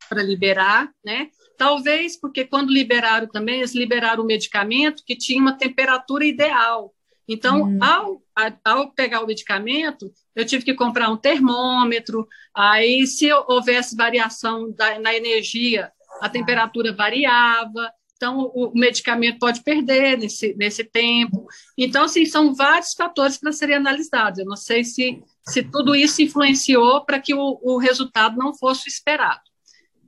para 0.08 0.22
liberar, 0.22 0.90
né? 1.04 1.28
Talvez 1.56 2.18
porque 2.18 2.44
quando 2.44 2.72
liberaram 2.72 3.26
também, 3.26 3.58
eles 3.58 3.74
liberaram 3.74 4.22
o 4.22 4.26
medicamento 4.26 5.02
que 5.04 5.16
tinha 5.16 5.40
uma 5.40 5.58
temperatura 5.58 6.24
ideal. 6.24 6.94
Então, 7.28 7.64
hum. 7.64 7.78
ao, 7.82 8.22
ao 8.64 8.90
pegar 8.92 9.22
o 9.22 9.26
medicamento, 9.26 10.10
eu 10.34 10.46
tive 10.46 10.64
que 10.64 10.72
comprar 10.72 11.10
um 11.10 11.16
termômetro. 11.16 12.26
Aí, 12.54 13.06
se 13.06 13.30
houvesse 13.32 13.96
variação 13.96 14.72
da, 14.72 14.98
na 14.98 15.14
energia, 15.14 15.92
a 16.20 16.28
temperatura 16.28 16.92
variava. 16.92 17.92
Então, 18.18 18.50
o, 18.52 18.72
medicamento 18.74 19.38
pode 19.38 19.62
perder 19.62 20.18
nesse, 20.18 20.52
nesse 20.56 20.82
tempo. 20.82 21.46
Então, 21.78 22.02
assim, 22.02 22.26
são 22.26 22.52
vários 22.52 22.92
fatores 22.92 23.38
para 23.38 23.52
serem 23.52 23.76
analisados. 23.76 24.40
Eu 24.40 24.44
não 24.44 24.56
sei 24.56 24.82
se, 24.82 25.22
se 25.46 25.62
tudo 25.62 25.94
isso 25.94 26.20
influenciou 26.20 27.04
para 27.04 27.20
que 27.20 27.32
o, 27.32 27.60
o 27.62 27.78
resultado 27.78 28.36
não 28.36 28.52
fosse 28.52 28.88
esperado. 28.88 29.40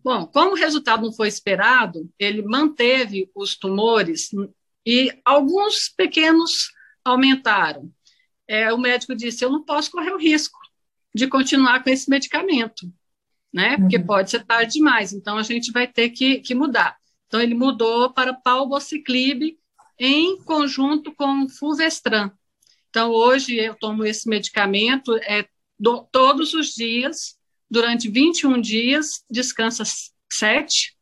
Bom, 0.02 0.26
como 0.26 0.52
o 0.52 0.56
resultado 0.56 1.04
não 1.04 1.12
foi 1.12 1.28
esperado, 1.28 2.10
ele 2.18 2.42
manteve 2.42 3.30
os 3.32 3.56
tumores 3.56 4.30
e 4.84 5.16
alguns 5.24 5.88
pequenos 5.88 6.72
aumentaram. 7.04 7.92
É, 8.48 8.72
o 8.72 8.78
médico 8.78 9.14
disse: 9.14 9.44
eu 9.44 9.50
não 9.50 9.64
posso 9.64 9.88
correr 9.88 10.12
o 10.12 10.18
risco 10.18 10.58
de 11.14 11.28
continuar 11.28 11.84
com 11.84 11.90
esse 11.90 12.10
medicamento, 12.10 12.92
né? 13.52 13.76
Porque 13.76 13.98
uhum. 13.98 14.06
pode 14.06 14.30
ser 14.30 14.44
tarde 14.44 14.72
demais. 14.72 15.12
Então 15.12 15.38
a 15.38 15.44
gente 15.44 15.70
vai 15.70 15.86
ter 15.86 16.10
que, 16.10 16.40
que 16.40 16.56
mudar. 16.56 16.99
Então 17.30 17.40
ele 17.40 17.54
mudou 17.54 18.12
para 18.12 18.34
palbociclib 18.34 19.56
em 19.96 20.36
conjunto 20.42 21.14
com 21.14 21.48
fulvestran. 21.48 22.32
Então 22.88 23.12
hoje 23.12 23.54
eu 23.54 23.76
tomo 23.76 24.04
esse 24.04 24.28
medicamento 24.28 25.14
é 25.18 25.46
do, 25.78 26.02
todos 26.10 26.54
os 26.54 26.74
dias 26.74 27.38
durante 27.70 28.10
21 28.10 28.60
dias, 28.60 29.24
descansa 29.30 29.84
7, 30.32 30.96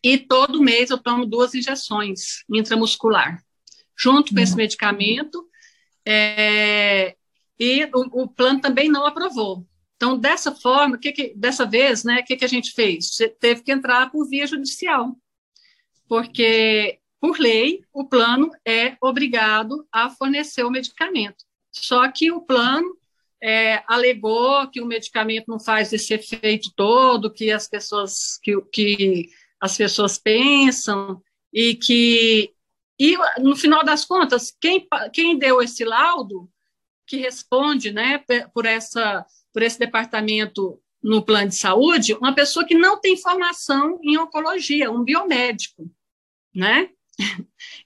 e 0.00 0.16
todo 0.16 0.62
mês 0.62 0.90
eu 0.90 0.98
tomo 0.98 1.26
duas 1.26 1.56
injeções 1.56 2.44
intramuscular, 2.48 3.42
junto 3.98 4.32
com 4.32 4.38
esse 4.38 4.52
uhum. 4.52 4.58
medicamento, 4.58 5.44
é, 6.06 7.16
e 7.58 7.84
o, 7.92 8.22
o, 8.22 8.28
plano 8.28 8.60
também 8.60 8.88
não 8.88 9.04
aprovou. 9.04 9.66
Então, 9.96 10.16
dessa 10.16 10.54
forma, 10.54 10.98
que 10.98 11.10
que, 11.10 11.34
dessa 11.34 11.66
vez, 11.66 12.04
né, 12.04 12.20
o 12.20 12.24
que, 12.24 12.36
que 12.36 12.44
a 12.44 12.48
gente 12.48 12.72
fez? 12.72 13.16
Teve 13.40 13.62
que 13.62 13.72
entrar 13.72 14.10
por 14.10 14.28
via 14.28 14.46
judicial, 14.46 15.16
porque, 16.12 16.98
por 17.18 17.38
lei, 17.38 17.86
o 17.90 18.06
plano 18.06 18.50
é 18.68 18.98
obrigado 19.00 19.88
a 19.90 20.10
fornecer 20.10 20.62
o 20.62 20.70
medicamento. 20.70 21.42
Só 21.72 22.06
que 22.12 22.30
o 22.30 22.42
plano 22.42 22.98
é, 23.42 23.82
alegou 23.88 24.68
que 24.68 24.82
o 24.82 24.86
medicamento 24.86 25.46
não 25.48 25.58
faz 25.58 25.90
esse 25.90 26.12
efeito 26.12 26.70
todo 26.76 27.32
que 27.32 27.50
as 27.50 27.66
pessoas 27.66 28.38
que, 28.42 28.60
que 28.70 29.30
as 29.58 29.74
pessoas 29.74 30.18
pensam 30.18 31.22
e 31.50 31.76
que 31.76 32.52
e 33.00 33.16
no 33.40 33.56
final 33.56 33.82
das 33.82 34.04
contas 34.04 34.54
quem, 34.60 34.86
quem 35.14 35.38
deu 35.38 35.62
esse 35.62 35.82
laudo 35.82 36.46
que 37.06 37.16
responde 37.16 37.90
né 37.90 38.22
por 38.52 38.66
essa 38.66 39.24
por 39.50 39.62
esse 39.62 39.78
departamento 39.78 40.78
no 41.02 41.24
plano 41.24 41.48
de 41.48 41.56
saúde 41.56 42.12
uma 42.12 42.34
pessoa 42.34 42.66
que 42.66 42.74
não 42.74 43.00
tem 43.00 43.16
formação 43.16 43.98
em 44.02 44.18
oncologia 44.18 44.90
um 44.90 45.02
biomédico 45.02 45.90
né 46.54 46.88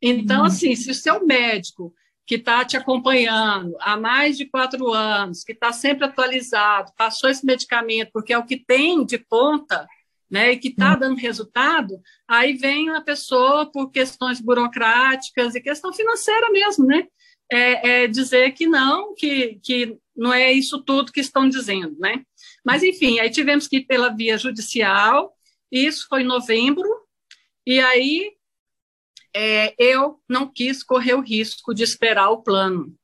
então 0.01 0.41
uhum. 0.41 0.47
assim 0.47 0.75
se 0.75 0.91
o 0.91 0.95
seu 0.95 1.25
médico 1.25 1.95
que 2.27 2.35
está 2.35 2.65
te 2.65 2.77
acompanhando 2.77 3.77
há 3.81 3.97
mais 3.97 4.37
de 4.37 4.47
quatro 4.47 4.93
anos, 4.93 5.45
que 5.45 5.53
está 5.53 5.73
sempre 5.73 6.07
atualizado, 6.07 6.91
passou 6.97 7.31
esse 7.31 7.47
medicamento, 7.47 8.11
porque 8.13 8.33
é 8.33 8.39
o 8.39 8.45
que 8.45 8.57
tem 8.57 9.07
de 9.07 9.17
ponta, 9.17 9.87
né, 10.29 10.53
e 10.53 10.59
que 10.59 10.69
está 10.69 10.95
hum. 10.95 10.99
dando 10.99 11.21
resultado, 11.21 12.01
aí 12.27 12.55
vem 12.55 12.91
a 12.91 13.01
pessoa 13.01 13.71
por 13.71 13.93
questões 13.93 14.41
burocráticas 14.41 15.55
e 15.55 15.61
questão 15.61 15.93
financeira 15.93 16.51
mesmo, 16.51 16.85
né, 16.85 17.07
é, 17.51 18.03
é 18.03 18.07
dizer 18.09 18.51
que 18.51 18.67
não, 18.67 19.15
que, 19.15 19.61
que 19.63 19.97
não 20.17 20.35
é 20.35 20.51
isso 20.51 20.83
tudo 20.83 21.13
que 21.13 21.21
estão 21.21 21.49
dizendo, 21.49 21.97
né. 22.01 22.25
Mas, 22.65 22.83
enfim, 22.83 23.21
aí 23.21 23.31
tivemos 23.31 23.69
que 23.69 23.77
ir 23.77 23.87
pela 23.87 24.09
via 24.09 24.37
judicial, 24.37 25.33
isso 25.71 26.07
foi 26.09 26.23
em 26.23 26.27
novembro, 26.27 26.89
e 27.65 27.79
aí 27.79 28.36
é, 29.39 29.75
eu 29.79 30.19
não 30.27 30.51
quis 30.51 30.83
correr 30.83 31.13
o 31.13 31.21
risco 31.21 31.75
de 31.75 31.83
esperar 31.83 32.31
o 32.31 32.43
plano. 32.43 32.95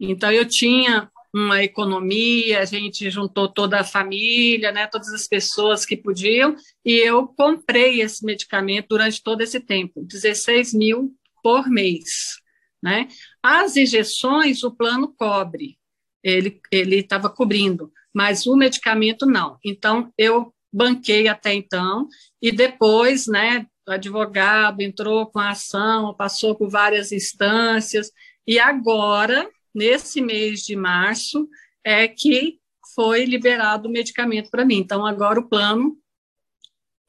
Então, 0.00 0.32
eu 0.32 0.48
tinha 0.48 1.10
uma 1.32 1.62
economia, 1.62 2.60
a 2.60 2.64
gente 2.64 3.10
juntou 3.10 3.48
toda 3.48 3.80
a 3.80 3.84
família, 3.84 4.72
né, 4.72 4.86
todas 4.86 5.12
as 5.12 5.28
pessoas 5.28 5.84
que 5.84 5.94
podiam, 5.94 6.56
e 6.82 6.92
eu 6.94 7.26
comprei 7.26 8.00
esse 8.00 8.24
medicamento 8.24 8.88
durante 8.88 9.22
todo 9.22 9.42
esse 9.42 9.60
tempo, 9.60 10.02
16 10.04 10.72
mil 10.72 11.14
por 11.42 11.68
mês. 11.68 12.36
Né? 12.82 13.08
As 13.42 13.76
injeções, 13.76 14.64
o 14.64 14.74
plano 14.74 15.12
cobre, 15.14 15.76
ele 16.22 16.60
estava 16.96 17.28
cobrindo, 17.28 17.92
mas 18.14 18.46
o 18.46 18.56
medicamento 18.56 19.26
não. 19.26 19.58
Então, 19.62 20.10
eu 20.16 20.54
banquei 20.72 21.28
até 21.28 21.52
então, 21.52 22.08
e 22.40 22.50
depois, 22.50 23.26
né, 23.26 23.66
o 23.86 23.92
advogado 23.92 24.80
entrou 24.80 25.26
com 25.26 25.38
a 25.38 25.50
ação, 25.50 26.14
passou 26.14 26.54
por 26.54 26.70
várias 26.70 27.12
instâncias, 27.12 28.10
e 28.46 28.58
agora, 28.58 29.48
nesse 29.74 30.20
mês 30.20 30.60
de 30.60 30.74
março, 30.74 31.48
é 31.82 32.08
que 32.08 32.58
foi 32.94 33.24
liberado 33.24 33.88
o 33.88 33.92
medicamento 33.92 34.50
para 34.50 34.64
mim. 34.64 34.76
Então, 34.76 35.04
agora 35.04 35.40
o 35.40 35.48
plano 35.48 35.96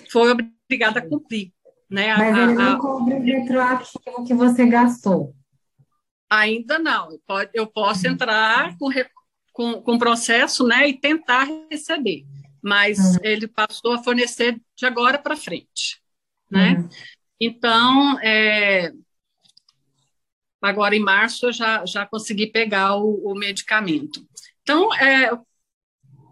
foi 0.09 0.31
obrigado 0.31 0.97
a 0.97 1.01
cumprir. 1.01 1.53
Né? 1.89 2.15
Mas 2.15 2.37
ele 2.37 2.53
não 2.53 2.79
cobre 2.79 3.13
o 3.13 3.21
retroativo 3.21 4.25
que 4.25 4.33
você 4.33 4.65
gastou. 4.65 5.35
Ainda 6.29 6.79
não. 6.79 7.09
Eu 7.53 7.67
posso 7.67 8.07
entrar 8.07 8.75
com, 8.77 8.89
com, 9.53 9.81
com 9.81 9.97
processo 9.97 10.65
né, 10.65 10.89
e 10.89 10.99
tentar 10.99 11.47
receber, 11.69 12.25
mas 12.61 12.97
uhum. 12.97 13.17
ele 13.21 13.47
passou 13.47 13.93
a 13.93 14.03
fornecer 14.03 14.59
de 14.75 14.85
agora 14.85 15.19
para 15.19 15.37
frente 15.37 16.03
né? 16.49 16.77
Uhum. 16.77 16.89
Então, 17.39 18.19
é, 18.19 18.91
agora 20.61 20.95
em 20.95 20.99
março 20.99 21.47
eu 21.47 21.53
já, 21.53 21.85
já 21.85 22.05
consegui 22.05 22.47
pegar 22.47 22.95
o, 22.95 23.31
o 23.31 23.35
medicamento. 23.35 24.25
Então, 24.61 24.93
é, 24.95 25.33
o 25.33 25.45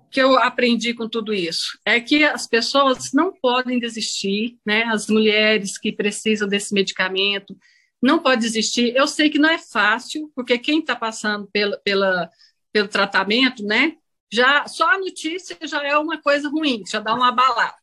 que 0.10 0.22
eu 0.22 0.38
aprendi 0.38 0.94
com 0.94 1.10
tudo 1.10 1.34
isso 1.34 1.78
é 1.86 2.00
que 2.00 2.24
as 2.24 2.48
pessoas 2.48 3.12
não 3.14 3.34
podem 3.34 3.80
desistir, 3.80 4.58
né? 4.66 4.84
As 4.86 5.08
mulheres 5.08 5.78
que 5.78 5.92
precisam 5.92 6.48
desse 6.48 6.74
medicamento 6.74 7.58
não 8.02 8.20
podem 8.20 8.40
desistir. 8.40 8.96
Eu 8.96 9.08
sei 9.08 9.30
que 9.30 9.40
não 9.40 9.50
é 9.50 9.58
fácil, 9.58 10.32
porque 10.36 10.58
quem 10.58 10.80
está 10.80 10.96
passando 10.96 11.48
pela, 11.52 11.78
pela, 11.80 12.30
pelo 12.72 12.88
tratamento, 12.88 13.64
né? 13.64 13.96
Já 14.32 14.68
só 14.68 14.90
a 14.90 14.98
notícia 14.98 15.58
já 15.64 15.84
é 15.84 15.98
uma 15.98 16.20
coisa 16.22 16.50
ruim, 16.50 16.84
já 16.88 17.00
dá 17.00 17.14
uma 17.14 17.30
abalada 17.30 17.83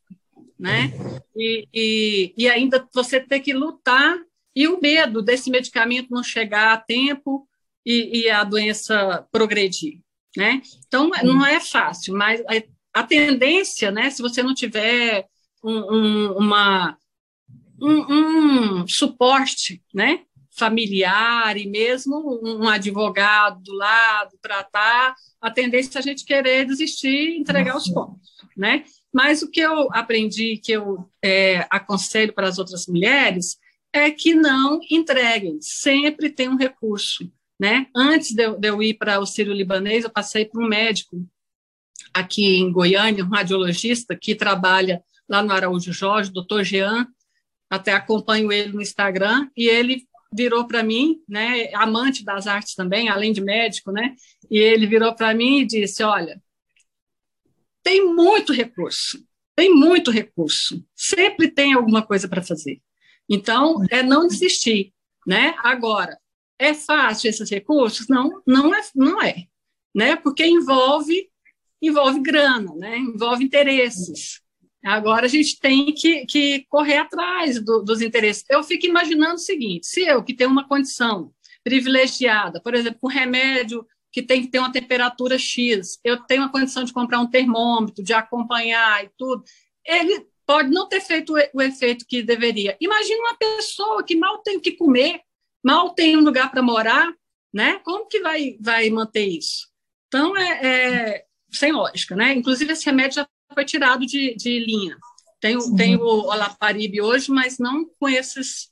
né? 0.61 0.93
E, 1.35 1.67
e, 1.73 2.33
e 2.37 2.47
ainda 2.47 2.87
você 2.93 3.19
ter 3.19 3.39
que 3.39 3.51
lutar 3.51 4.15
e 4.55 4.67
o 4.67 4.79
medo 4.79 5.21
desse 5.21 5.49
medicamento 5.49 6.09
não 6.11 6.23
chegar 6.23 6.73
a 6.73 6.77
tempo 6.77 7.47
e, 7.85 8.21
e 8.21 8.29
a 8.29 8.43
doença 8.43 9.27
progredir. 9.31 9.99
né? 10.37 10.61
Então, 10.87 11.09
não 11.23 11.45
é 11.45 11.59
fácil, 11.59 12.15
mas 12.15 12.41
a 12.93 13.03
tendência, 13.03 13.89
né, 13.89 14.09
se 14.09 14.21
você 14.21 14.43
não 14.43 14.53
tiver 14.53 15.25
um, 15.63 15.95
um, 15.95 16.31
uma, 16.37 16.97
um, 17.81 18.81
um, 18.81 18.87
suporte, 18.87 19.81
né, 19.93 20.21
familiar 20.57 21.57
e 21.57 21.67
mesmo 21.67 22.39
um 22.43 22.67
advogado 22.67 23.61
do 23.63 23.73
lado 23.73 24.37
tratar, 24.41 25.15
a 25.39 25.49
tendência 25.49 25.97
é 25.97 25.99
a 25.99 26.03
gente 26.03 26.25
querer 26.25 26.65
desistir 26.65 27.07
e 27.07 27.39
entregar 27.39 27.75
os 27.75 27.89
pontos, 27.89 28.29
né? 28.55 28.83
Mas 29.13 29.41
o 29.41 29.49
que 29.49 29.59
eu 29.59 29.89
aprendi, 29.93 30.57
que 30.57 30.71
eu 30.71 31.09
é, 31.23 31.67
aconselho 31.69 32.33
para 32.33 32.47
as 32.47 32.57
outras 32.57 32.87
mulheres, 32.87 33.57
é 33.93 34.09
que 34.09 34.33
não 34.33 34.79
entreguem, 34.89 35.57
sempre 35.61 36.29
tem 36.29 36.47
um 36.47 36.55
recurso. 36.55 37.29
Né? 37.59 37.87
Antes 37.95 38.33
de 38.33 38.43
eu, 38.43 38.57
de 38.57 38.67
eu 38.67 38.81
ir 38.81 38.95
para 38.95 39.19
o 39.19 39.25
Sírio 39.25 39.53
Libanês, 39.53 40.03
eu 40.03 40.09
passei 40.09 40.45
por 40.45 40.63
um 40.63 40.67
médico 40.67 41.23
aqui 42.13 42.57
em 42.57 42.71
Goiânia, 42.71 43.23
um 43.23 43.29
radiologista 43.29 44.15
que 44.15 44.33
trabalha 44.33 45.03
lá 45.29 45.43
no 45.43 45.51
Araújo 45.51 45.93
Jorge, 45.93 46.31
doutor 46.31 46.63
Jean, 46.63 47.07
até 47.69 47.93
acompanho 47.93 48.51
ele 48.51 48.73
no 48.73 48.81
Instagram, 48.81 49.49
e 49.55 49.67
ele 49.67 50.05
virou 50.33 50.65
para 50.65 50.83
mim, 50.83 51.21
né, 51.27 51.69
amante 51.73 52.23
das 52.23 52.47
artes 52.47 52.75
também, 52.75 53.09
além 53.09 53.31
de 53.31 53.41
médico, 53.41 53.91
né, 53.91 54.15
e 54.49 54.57
ele 54.57 54.87
virou 54.87 55.13
para 55.13 55.33
mim 55.33 55.59
e 55.59 55.65
disse, 55.65 56.03
olha, 56.03 56.41
tem 57.83 58.05
muito 58.05 58.53
recurso, 58.53 59.23
tem 59.55 59.73
muito 59.73 60.11
recurso, 60.11 60.83
sempre 60.95 61.49
tem 61.49 61.73
alguma 61.73 62.01
coisa 62.01 62.27
para 62.27 62.41
fazer. 62.41 62.81
Então, 63.29 63.83
é 63.89 64.03
não 64.03 64.27
desistir, 64.27 64.93
né? 65.25 65.55
Agora, 65.59 66.17
é 66.59 66.73
fácil 66.73 67.29
esses 67.29 67.49
recursos? 67.49 68.07
Não, 68.07 68.41
não 68.45 68.73
é, 68.73 68.81
não 68.95 69.21
é, 69.21 69.45
né? 69.95 70.15
Porque 70.15 70.45
envolve 70.45 71.29
envolve 71.81 72.21
grana, 72.21 72.73
né? 72.75 72.97
Envolve 72.97 73.43
interesses. 73.43 74.41
Agora 74.83 75.25
a 75.25 75.29
gente 75.29 75.59
tem 75.59 75.93
que, 75.93 76.25
que 76.25 76.65
correr 76.69 76.97
atrás 76.97 77.63
do, 77.63 77.83
dos 77.83 78.01
interesses. 78.01 78.43
Eu 78.49 78.63
fico 78.63 78.85
imaginando 78.85 79.35
o 79.35 79.39
seguinte: 79.39 79.87
se 79.87 80.01
eu 80.01 80.23
que 80.23 80.33
tenho 80.33 80.49
uma 80.49 80.67
condição 80.67 81.31
privilegiada, 81.63 82.61
por 82.61 82.73
exemplo, 82.73 82.99
com 83.01 83.07
remédio 83.07 83.85
que 84.11 84.21
tem 84.21 84.41
que 84.41 84.49
ter 84.49 84.59
uma 84.59 84.71
temperatura 84.71 85.37
X, 85.37 85.99
eu 86.03 86.17
tenho 86.23 86.43
a 86.43 86.49
condição 86.49 86.83
de 86.83 86.93
comprar 86.93 87.19
um 87.19 87.29
termômetro, 87.29 88.03
de 88.03 88.13
acompanhar 88.13 89.03
e 89.05 89.09
tudo, 89.17 89.43
ele 89.85 90.27
pode 90.45 90.69
não 90.69 90.87
ter 90.87 90.99
feito 90.99 91.33
o 91.53 91.61
efeito 91.61 92.05
que 92.05 92.21
deveria. 92.21 92.75
Imagina 92.81 93.21
uma 93.21 93.37
pessoa 93.37 94.03
que 94.03 94.15
mal 94.15 94.39
tem 94.39 94.57
o 94.57 94.61
que 94.61 94.73
comer, 94.73 95.21
mal 95.63 95.91
tem 95.93 96.17
um 96.17 96.21
lugar 96.21 96.51
para 96.51 96.61
morar, 96.61 97.11
né? 97.53 97.79
Como 97.85 98.07
que 98.07 98.19
vai, 98.19 98.57
vai 98.59 98.89
manter 98.89 99.25
isso? 99.25 99.67
Então, 100.07 100.35
é, 100.35 100.59
é, 100.61 101.25
sem 101.49 101.71
lógica, 101.71 102.15
né? 102.15 102.33
Inclusive, 102.33 102.73
esse 102.73 102.85
remédio 102.85 103.15
já 103.15 103.27
foi 103.53 103.63
tirado 103.63 104.05
de, 104.05 104.35
de 104.35 104.59
linha. 104.59 104.97
Tem, 105.39 105.55
uhum. 105.55 105.75
tem 105.75 105.95
o 105.95 106.05
Olaparibe 106.05 107.01
hoje, 107.01 107.31
mas 107.31 107.57
não 107.57 107.85
com 107.97 108.09
esses, 108.09 108.69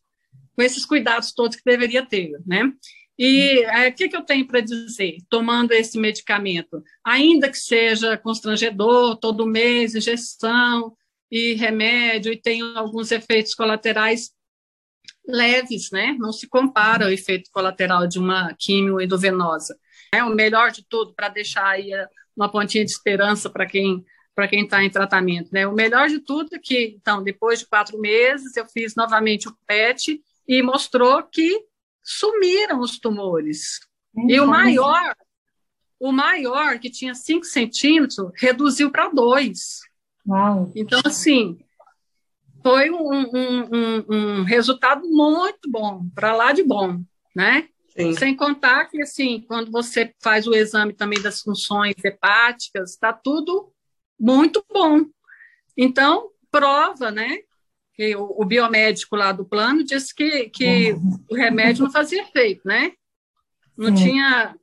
com 0.56 0.62
esses 0.62 0.86
cuidados 0.86 1.32
todos 1.32 1.56
que 1.56 1.64
deveria 1.66 2.06
ter, 2.06 2.40
né? 2.46 2.72
E 3.20 3.66
o 3.66 3.70
é, 3.70 3.92
que, 3.92 4.08
que 4.08 4.16
eu 4.16 4.22
tenho 4.22 4.48
para 4.48 4.62
dizer? 4.62 5.18
Tomando 5.30 5.74
esse 5.74 6.00
medicamento, 6.00 6.82
ainda 7.04 7.50
que 7.50 7.58
seja 7.58 8.18
constrangedor, 8.18 9.18
todo 9.18 9.46
mês, 9.46 9.94
injeção 9.94 10.96
e 11.30 11.54
remédio, 11.54 12.32
e 12.32 12.42
tenha 12.42 12.64
alguns 12.78 13.12
efeitos 13.12 13.54
colaterais 13.54 14.32
leves, 15.28 15.92
né? 15.92 16.16
Não 16.18 16.32
se 16.32 16.48
compara 16.48 17.06
ao 17.06 17.12
efeito 17.12 17.50
colateral 17.52 18.08
de 18.08 18.18
uma 18.18 18.56
quimio 18.58 19.02
endovenosa. 19.02 19.78
É 20.14 20.24
o 20.24 20.34
melhor 20.34 20.72
de 20.72 20.86
tudo 20.88 21.14
para 21.14 21.28
deixar 21.28 21.68
aí 21.68 21.92
uma 22.38 22.50
pontinha 22.50 22.86
de 22.86 22.92
esperança 22.92 23.50
para 23.50 23.66
quem 23.66 24.04
para 24.34 24.48
quem 24.48 24.64
está 24.64 24.82
em 24.82 24.90
tratamento, 24.90 25.50
né? 25.52 25.68
O 25.68 25.74
melhor 25.74 26.08
de 26.08 26.20
tudo 26.20 26.56
é 26.56 26.60
que, 26.60 26.96
então, 26.98 27.22
depois 27.22 27.60
de 27.60 27.68
quatro 27.68 28.00
meses, 28.00 28.56
eu 28.56 28.66
fiz 28.68 28.96
novamente 28.96 29.50
o 29.50 29.58
PET 29.68 30.22
e 30.48 30.64
mostrou 30.64 31.22
que 31.24 31.68
sumiram 32.10 32.80
os 32.80 32.98
tumores. 32.98 33.80
e 34.28 34.40
o 34.40 34.48
maior, 34.48 35.16
o 36.00 36.12
maior, 36.12 36.80
que 36.80 36.90
tinha 36.90 37.14
5 37.14 37.46
centímetros, 37.46 38.18
reduziu 38.36 38.90
para 38.90 39.10
2. 39.10 39.82
Então, 40.76 41.00
assim, 41.06 41.60
foi 42.64 42.90
um, 42.90 42.98
um, 42.98 43.70
um, 43.72 44.06
um 44.10 44.44
resultado 44.44 45.08
muito 45.08 45.70
bom, 45.70 46.08
para 46.16 46.36
lá 46.36 46.52
de 46.52 46.64
bom, 46.64 47.00
né? 47.36 47.70
Sim. 47.90 48.14
Sem 48.14 48.36
contar 48.36 48.86
que, 48.86 49.02
assim, 49.02 49.42
quando 49.48 49.72
você 49.72 50.14
faz 50.22 50.48
o 50.48 50.54
exame 50.54 50.94
também 50.94 51.22
das 51.22 51.42
funções 51.42 51.96
hepáticas, 52.04 52.92
está 52.92 53.14
tudo 53.14 53.72
muito 54.20 54.66
bom. 54.72 55.06
Então, 55.78 56.30
prova, 56.50 57.12
né? 57.12 57.40
Que 58.00 58.16
o, 58.16 58.34
o 58.38 58.46
biomédico 58.46 59.18
lá 59.18 59.34
do 59.34 59.44
plano 59.44 59.84
disse 59.84 60.16
que, 60.16 60.50
que 60.50 60.94
uhum. 60.94 61.26
o 61.30 61.36
remédio 61.36 61.84
não 61.84 61.92
fazia 61.92 62.22
efeito, 62.22 62.66
né? 62.66 62.94
Não 63.78 63.94
tinha 63.94 64.56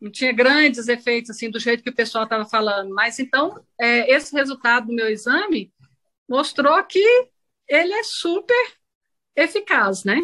não 0.00 0.10
tinha 0.10 0.32
grandes 0.32 0.88
efeitos 0.88 1.30
assim 1.30 1.48
do 1.48 1.60
jeito 1.60 1.84
que 1.84 1.90
o 1.90 1.94
pessoal 1.94 2.24
estava 2.24 2.44
falando, 2.44 2.92
mas 2.92 3.20
então 3.20 3.64
é, 3.80 4.12
esse 4.12 4.34
resultado 4.34 4.88
do 4.88 4.92
meu 4.92 5.08
exame 5.08 5.72
mostrou 6.28 6.82
que 6.82 7.28
ele 7.68 7.92
é 7.92 8.02
super 8.02 8.66
eficaz, 9.36 10.02
né? 10.02 10.18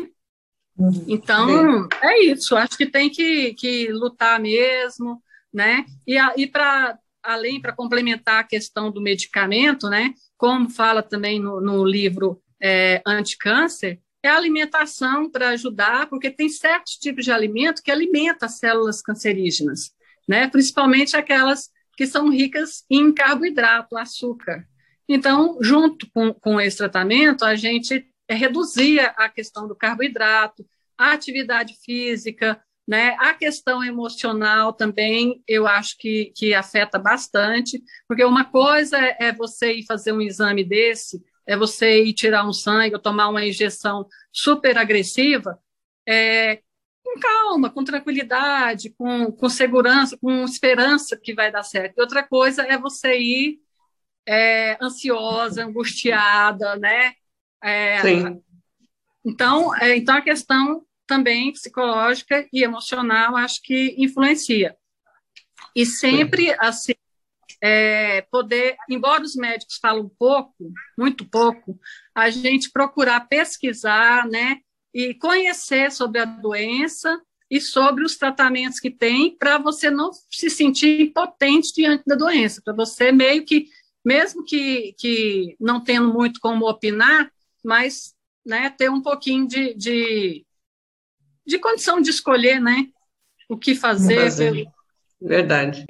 Uhum. 0.77 1.05
Então, 1.07 1.89
é 2.03 2.25
isso. 2.25 2.57
Acho 2.57 2.77
que 2.77 2.87
tem 2.87 3.09
que, 3.09 3.55
que 3.55 3.93
lutar 3.93 4.41
mesmo, 4.41 5.23
né? 5.55 5.87
E, 6.05 6.17
e 6.37 6.47
para 6.49 6.99
além, 7.23 7.61
para 7.61 7.73
complementar 7.73 8.41
a 8.41 8.45
questão 8.45 8.91
do 8.91 9.01
medicamento, 9.01 9.89
né? 9.89 10.15
Como 10.37 10.69
fala 10.69 11.03
também 11.03 11.41
no, 11.41 11.61
no 11.61 11.85
livro 11.85 12.43
é, 12.61 13.03
Anticâncer, 13.07 14.01
é 14.23 14.29
a 14.29 14.37
alimentação 14.37 15.29
para 15.31 15.51
ajudar, 15.51 16.09
porque 16.09 16.31
tem 16.31 16.49
certos 16.49 16.95
tipos 16.95 17.25
de 17.25 17.33
alimento 17.33 17.83
que 17.83 17.91
alimenta 17.91 18.47
as 18.47 18.59
células 18.59 19.03
cancerígenas, 19.03 19.91
né? 20.29 20.49
Principalmente 20.49 21.17
aquelas 21.17 21.71
que 21.97 22.07
são 22.07 22.29
ricas 22.29 22.85
em 22.89 23.13
carboidrato, 23.13 23.97
açúcar. 23.97 24.67
Então, 25.09 25.59
junto 25.61 26.09
com, 26.13 26.33
com 26.33 26.61
esse 26.61 26.79
tratamento, 26.79 27.45
a 27.45 27.55
gente 27.55 28.07
é, 28.29 28.35
reduzia 28.35 29.09
a 29.17 29.29
questão 29.29 29.67
do 29.67 29.77
carboidrato, 29.77 30.65
a 30.97 31.13
atividade 31.13 31.75
física, 31.85 32.63
né? 32.87 33.17
A 33.19 33.35
questão 33.35 33.83
emocional 33.83 34.73
também, 34.73 35.43
eu 35.47 35.67
acho 35.67 35.97
que, 35.99 36.33
que 36.37 36.55
afeta 36.55 36.99
bastante, 36.99 37.83
porque 38.09 38.25
uma 38.25 38.45
coisa 38.45 38.99
é 38.99 39.33
você 39.33 39.75
ir 39.75 39.87
fazer 39.87 40.13
um 40.13 40.21
exame 40.21 40.65
desse, 40.65 41.23
é 41.47 41.57
você 41.57 42.03
ir 42.05 42.13
tirar 42.13 42.47
um 42.47 42.53
sangue 42.53 42.95
ou 42.95 43.01
tomar 43.01 43.29
uma 43.29 43.45
injeção 43.45 44.07
super 44.33 44.77
agressiva, 44.79 45.59
é, 46.07 46.61
com 47.05 47.19
calma, 47.21 47.71
com 47.71 47.85
tranquilidade, 47.85 48.91
com, 48.91 49.31
com 49.31 49.49
segurança, 49.49 50.17
com 50.19 50.45
esperança 50.45 51.17
que 51.17 51.35
vai 51.35 51.51
dar 51.51 51.63
certo. 51.63 51.99
E 51.99 52.01
outra 52.01 52.23
coisa 52.23 52.63
é 52.63 52.79
você 52.79 53.19
ir 53.19 53.61
é, 54.27 54.77
ansiosa, 54.81 55.65
angustiada, 55.65 56.77
né? 56.77 57.13
É, 57.63 58.01
Sim. 58.01 58.43
Então, 59.25 59.75
é, 59.77 59.97
então, 59.97 60.17
a 60.17 60.23
questão 60.23 60.85
também 61.13 61.53
psicológica 61.53 62.49
e 62.51 62.65
emocional 62.65 63.37
acho 63.37 63.61
que 63.63 63.95
influencia. 63.99 64.75
E 65.77 65.85
sempre, 65.85 66.47
Sim. 66.47 66.57
assim, 66.59 66.95
é, 67.63 68.23
poder, 68.23 68.77
embora 68.89 69.23
os 69.23 69.37
médicos 69.37 69.77
falam 69.77 70.11
pouco, 70.19 70.73
muito 70.99 71.29
pouco, 71.29 71.79
a 72.15 72.31
gente 72.31 72.71
procurar 72.71 73.29
pesquisar, 73.29 74.27
né, 74.27 74.61
e 74.95 75.13
conhecer 75.13 75.93
sobre 75.93 76.19
a 76.19 76.25
doença 76.25 77.21
e 77.51 77.61
sobre 77.61 78.05
os 78.05 78.17
tratamentos 78.17 78.81
que 78.81 78.91
tem, 78.91 79.37
para 79.37 79.59
você 79.59 79.91
não 79.91 80.11
se 80.31 80.49
sentir 80.49 80.99
impotente 80.99 81.75
diante 81.75 82.05
da 82.07 82.15
doença, 82.15 82.63
para 82.65 82.73
você 82.75 83.13
meio 83.13 83.45
que 83.45 83.67
mesmo 84.03 84.45
que, 84.45 84.95
que 84.99 85.57
não 85.61 85.79
tendo 85.79 86.13
muito 86.13 86.41
como 86.41 86.69
opinar, 86.69 87.31
mas 87.63 88.15
né, 88.45 88.71
ter 88.71 88.91
um 88.91 89.01
pouquinho 89.01 89.47
de, 89.47 89.75
de, 89.75 90.45
de 91.47 91.59
condição 91.59 92.01
de 92.01 92.11
escolher 92.11 92.61
né, 92.61 92.87
o 93.49 93.57
que 93.57 93.75
fazer. 93.75 94.23
fazer. 94.23 94.67
Verdade. 95.21 95.87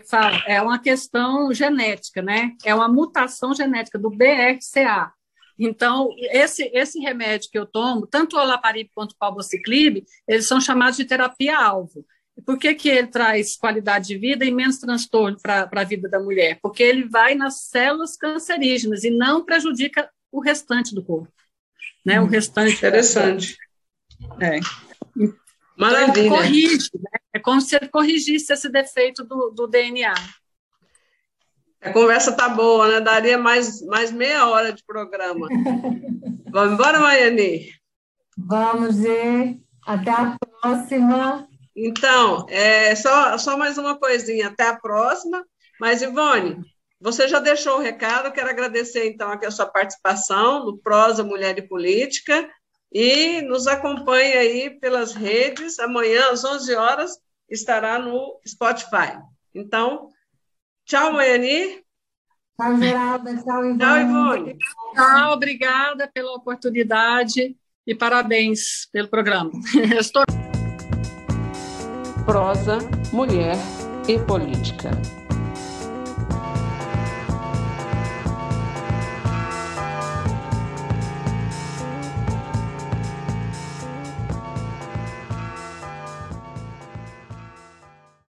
É 0.46 0.60
uma 0.60 0.78
questão 0.78 1.52
genética, 1.54 2.20
né? 2.20 2.52
É 2.64 2.74
uma 2.74 2.88
mutação 2.88 3.54
genética 3.54 3.98
do 3.98 4.10
BRCA. 4.10 5.12
Então, 5.58 6.10
esse, 6.18 6.70
esse 6.74 6.98
remédio 6.98 7.50
que 7.50 7.58
eu 7.58 7.64
tomo, 7.64 8.06
tanto 8.06 8.36
o 8.36 8.40
olaparib 8.40 8.90
quanto 8.94 9.12
o 9.12 9.16
palbociclib, 9.16 10.04
eles 10.26 10.46
são 10.46 10.60
chamados 10.60 10.96
de 10.96 11.04
terapia-alvo. 11.04 12.04
Por 12.44 12.58
que, 12.58 12.74
que 12.74 12.88
ele 12.88 13.06
traz 13.06 13.56
qualidade 13.56 14.08
de 14.08 14.18
vida 14.18 14.44
e 14.44 14.50
menos 14.50 14.78
transtorno 14.78 15.38
para 15.40 15.68
a 15.70 15.84
vida 15.84 16.08
da 16.08 16.18
mulher? 16.18 16.58
Porque 16.60 16.82
ele 16.82 17.04
vai 17.04 17.34
nas 17.34 17.64
células 17.64 18.16
cancerígenas 18.16 19.04
e 19.04 19.10
não 19.10 19.44
prejudica 19.44 20.10
o 20.30 20.40
restante 20.40 20.94
do 20.94 21.04
corpo. 21.04 21.32
Né? 22.04 22.20
O 22.20 22.26
restante. 22.26 22.74
Interessante. 22.74 23.56
É. 24.40 24.58
Maravilha. 25.76 26.26
Então, 26.26 26.36
corrige, 26.36 26.90
né? 26.94 27.40
como 27.42 27.60
se 27.60 27.76
ele 27.76 27.88
corrigisse 27.88 28.52
esse 28.52 28.68
defeito 28.68 29.24
do, 29.24 29.50
do 29.50 29.66
DNA. 29.66 30.14
A 31.80 31.92
conversa 31.92 32.32
tá 32.32 32.48
boa, 32.48 32.88
né? 32.88 33.00
Daria 33.00 33.36
mais, 33.36 33.82
mais 33.82 34.12
meia 34.12 34.46
hora 34.46 34.72
de 34.72 34.84
programa. 34.84 35.48
Vamos 36.50 36.74
embora, 36.74 37.00
Maiane? 37.00 37.70
Vamos, 38.36 38.96
Gê. 38.96 39.58
Até 39.84 40.10
a 40.10 40.36
próxima. 40.38 41.48
Então, 41.74 42.46
é, 42.48 42.94
só, 42.94 43.36
só 43.36 43.56
mais 43.56 43.78
uma 43.78 43.98
coisinha. 43.98 44.48
Até 44.48 44.68
a 44.68 44.78
próxima. 44.78 45.44
Mas, 45.80 46.02
Ivone, 46.02 46.62
você 47.00 47.26
já 47.26 47.40
deixou 47.40 47.78
o 47.78 47.80
recado, 47.80 48.32
quero 48.32 48.48
agradecer 48.48 49.08
então 49.08 49.32
aqui 49.32 49.44
a 49.44 49.50
sua 49.50 49.66
participação 49.66 50.64
no 50.64 50.78
Prosa 50.78 51.24
Mulher 51.24 51.58
e 51.58 51.66
Política 51.66 52.48
e 52.92 53.40
nos 53.42 53.66
acompanhe 53.66 54.34
aí 54.34 54.70
pelas 54.70 55.14
redes. 55.14 55.78
Amanhã, 55.78 56.30
às 56.30 56.44
11 56.44 56.74
horas, 56.74 57.18
estará 57.48 57.98
no 57.98 58.38
Spotify. 58.46 59.18
Então, 59.54 60.08
tchau, 60.84 61.12
Maiani. 61.12 61.82
Tchau, 62.56 62.76
Geralda. 62.76 63.36
Tchau, 63.42 63.64
Ivone. 63.64 63.78
Tchau, 63.78 63.98
Ivone. 63.98 64.58
Tchau, 64.94 65.32
obrigada 65.32 66.10
pela 66.12 66.32
oportunidade 66.32 67.56
e 67.86 67.94
parabéns 67.94 68.88
pelo 68.92 69.08
programa. 69.08 69.50
Estou... 69.98 70.22
Prosa, 72.24 72.78
Mulher 73.12 73.56
e 74.08 74.18
Política. 74.18 74.90